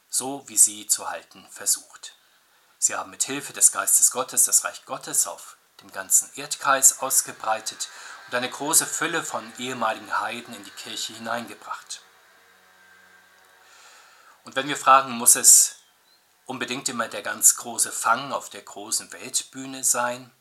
so 0.07 0.47
wie 0.47 0.57
sie 0.57 0.85
zu 0.85 1.09
halten 1.09 1.47
versucht. 1.49 2.13
Sie 2.77 2.95
haben 2.95 3.09
mit 3.09 3.23
Hilfe 3.23 3.53
des 3.53 3.71
Geistes 3.71 4.11
Gottes 4.11 4.43
das 4.43 4.63
Reich 4.63 4.85
Gottes 4.85 5.25
auf 5.25 5.57
dem 5.81 5.91
ganzen 5.91 6.29
Erdkreis 6.35 6.99
ausgebreitet 6.99 7.89
und 8.27 8.35
eine 8.35 8.49
große 8.49 8.85
Fülle 8.85 9.23
von 9.23 9.51
ehemaligen 9.57 10.19
Heiden 10.19 10.53
in 10.53 10.63
die 10.63 10.71
Kirche 10.71 11.13
hineingebracht. 11.13 12.01
Und 14.43 14.55
wenn 14.55 14.67
wir 14.67 14.77
fragen, 14.77 15.11
muss 15.11 15.35
es 15.35 15.75
unbedingt 16.45 16.87
immer 16.89 17.07
der 17.07 17.21
ganz 17.21 17.55
große 17.57 17.91
Fang 17.91 18.31
auf 18.31 18.49
der 18.49 18.61
großen 18.61 19.11
Weltbühne 19.11 19.83
sein? 19.83 20.31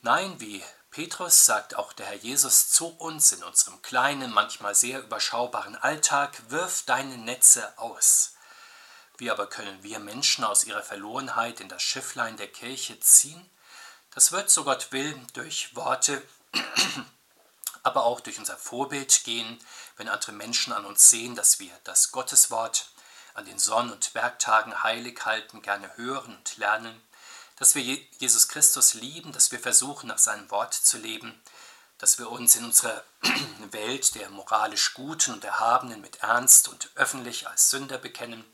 Nein, 0.00 0.38
wie 0.40 0.62
Petrus 0.90 1.44
sagt 1.44 1.76
auch 1.76 1.92
der 1.92 2.06
Herr 2.06 2.16
Jesus 2.16 2.70
zu 2.70 2.86
uns 2.86 3.32
in 3.32 3.42
unserem 3.42 3.82
kleinen, 3.82 4.32
manchmal 4.32 4.74
sehr 4.74 5.00
überschaubaren 5.00 5.76
Alltag, 5.76 6.40
wirf 6.50 6.82
deine 6.86 7.18
Netze 7.18 7.76
aus. 7.78 8.34
Wie 9.16 9.30
aber 9.30 9.48
können 9.48 9.82
wir 9.82 9.98
Menschen 9.98 10.44
aus 10.44 10.64
ihrer 10.64 10.82
Verlorenheit 10.82 11.60
in 11.60 11.68
das 11.68 11.82
Schifflein 11.82 12.36
der 12.36 12.48
Kirche 12.48 12.98
ziehen? 13.00 13.48
Das 14.14 14.30
wird, 14.30 14.48
so 14.48 14.62
Gott 14.62 14.92
will, 14.92 15.20
durch 15.32 15.74
Worte, 15.74 16.22
aber 17.82 18.04
auch 18.04 18.20
durch 18.20 18.38
unser 18.38 18.56
Vorbild 18.56 19.24
gehen, 19.24 19.58
wenn 19.96 20.08
andere 20.08 20.30
Menschen 20.30 20.72
an 20.72 20.84
uns 20.84 21.10
sehen, 21.10 21.34
dass 21.34 21.58
wir 21.58 21.72
das 21.82 22.12
Gotteswort 22.12 22.90
an 23.34 23.44
den 23.44 23.58
Sonn- 23.58 23.90
und 23.90 24.14
Werktagen 24.14 24.84
heilig 24.84 25.24
halten, 25.24 25.62
gerne 25.62 25.96
hören 25.96 26.36
und 26.36 26.56
lernen, 26.58 27.02
dass 27.56 27.74
wir 27.74 27.82
Jesus 28.18 28.46
Christus 28.46 28.94
lieben, 28.94 29.32
dass 29.32 29.50
wir 29.50 29.58
versuchen, 29.58 30.06
nach 30.06 30.18
seinem 30.18 30.48
Wort 30.52 30.74
zu 30.74 30.96
leben, 30.96 31.40
dass 31.98 32.18
wir 32.18 32.30
uns 32.30 32.54
in 32.54 32.64
unserer 32.64 33.02
Welt 33.72 34.14
der 34.14 34.30
moralisch 34.30 34.94
Guten 34.94 35.32
und 35.32 35.44
Erhabenen 35.44 36.00
mit 36.00 36.16
Ernst 36.22 36.68
und 36.68 36.88
öffentlich 36.94 37.48
als 37.48 37.70
Sünder 37.70 37.98
bekennen, 37.98 38.44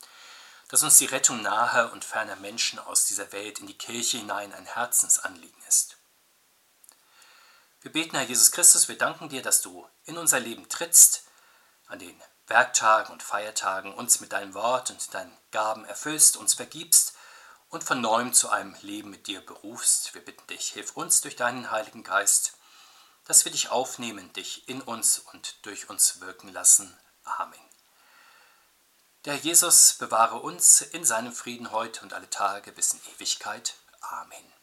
dass 0.71 0.85
uns 0.85 0.99
die 0.99 1.07
Rettung 1.07 1.43
naher 1.43 1.93
und 1.93 2.05
ferner 2.05 2.37
Menschen 2.37 2.79
aus 2.79 3.05
dieser 3.05 3.33
Welt 3.33 3.59
in 3.59 3.67
die 3.67 3.77
Kirche 3.77 4.19
hinein 4.19 4.53
ein 4.53 4.67
Herzensanliegen 4.67 5.61
ist. 5.69 5.97
Wir 7.81 7.91
beten, 7.91 8.17
Herr 8.17 8.27
Jesus 8.27 8.53
Christus, 8.53 8.87
wir 8.87 8.97
danken 8.97 9.29
dir, 9.29 9.43
dass 9.43 9.63
du 9.63 9.89
in 10.05 10.17
unser 10.17 10.39
Leben 10.39 10.69
trittst, 10.69 11.25
an 11.89 11.99
den 11.99 12.23
Werktagen 12.47 13.13
und 13.13 13.23
Feiertagen 13.23 13.93
uns 13.95 14.21
mit 14.21 14.33
deinem 14.33 14.55
Wort 14.55 14.91
und 14.91 15.13
deinen 15.13 15.37
Gaben 15.51 15.85
erfüllst, 15.85 16.37
uns 16.37 16.55
vergibst 16.55 17.15
und 17.69 17.83
von 17.83 18.01
neuem 18.01 18.33
zu 18.33 18.49
einem 18.49 18.77
Leben 18.83 19.11
mit 19.11 19.27
dir 19.27 19.45
berufst. 19.45 20.15
Wir 20.15 20.25
bitten 20.25 20.47
dich, 20.47 20.69
hilf 20.69 20.97
uns 20.97 21.21
durch 21.21 21.35
deinen 21.35 21.73
Heiligen 21.73 22.05
Geist, 22.05 22.53
dass 23.25 23.45
wir 23.45 23.51
dich 23.51 23.71
aufnehmen, 23.71 24.33
dich 24.35 24.69
in 24.69 24.83
uns 24.83 25.19
und 25.19 25.65
durch 25.67 25.91
uns 25.91 26.21
wirken 26.21 26.53
lassen. 26.53 26.97
Amen. 27.25 27.70
Der 29.27 29.37
Jesus 29.37 29.97
bewahre 29.99 30.37
uns 30.37 30.81
in 30.81 31.05
seinem 31.05 31.33
Frieden 31.33 31.73
heute 31.73 32.01
und 32.03 32.15
alle 32.15 32.31
Tage 32.31 32.73
bis 32.73 32.95
in 32.95 33.01
Ewigkeit. 33.15 33.75
Amen. 34.01 34.60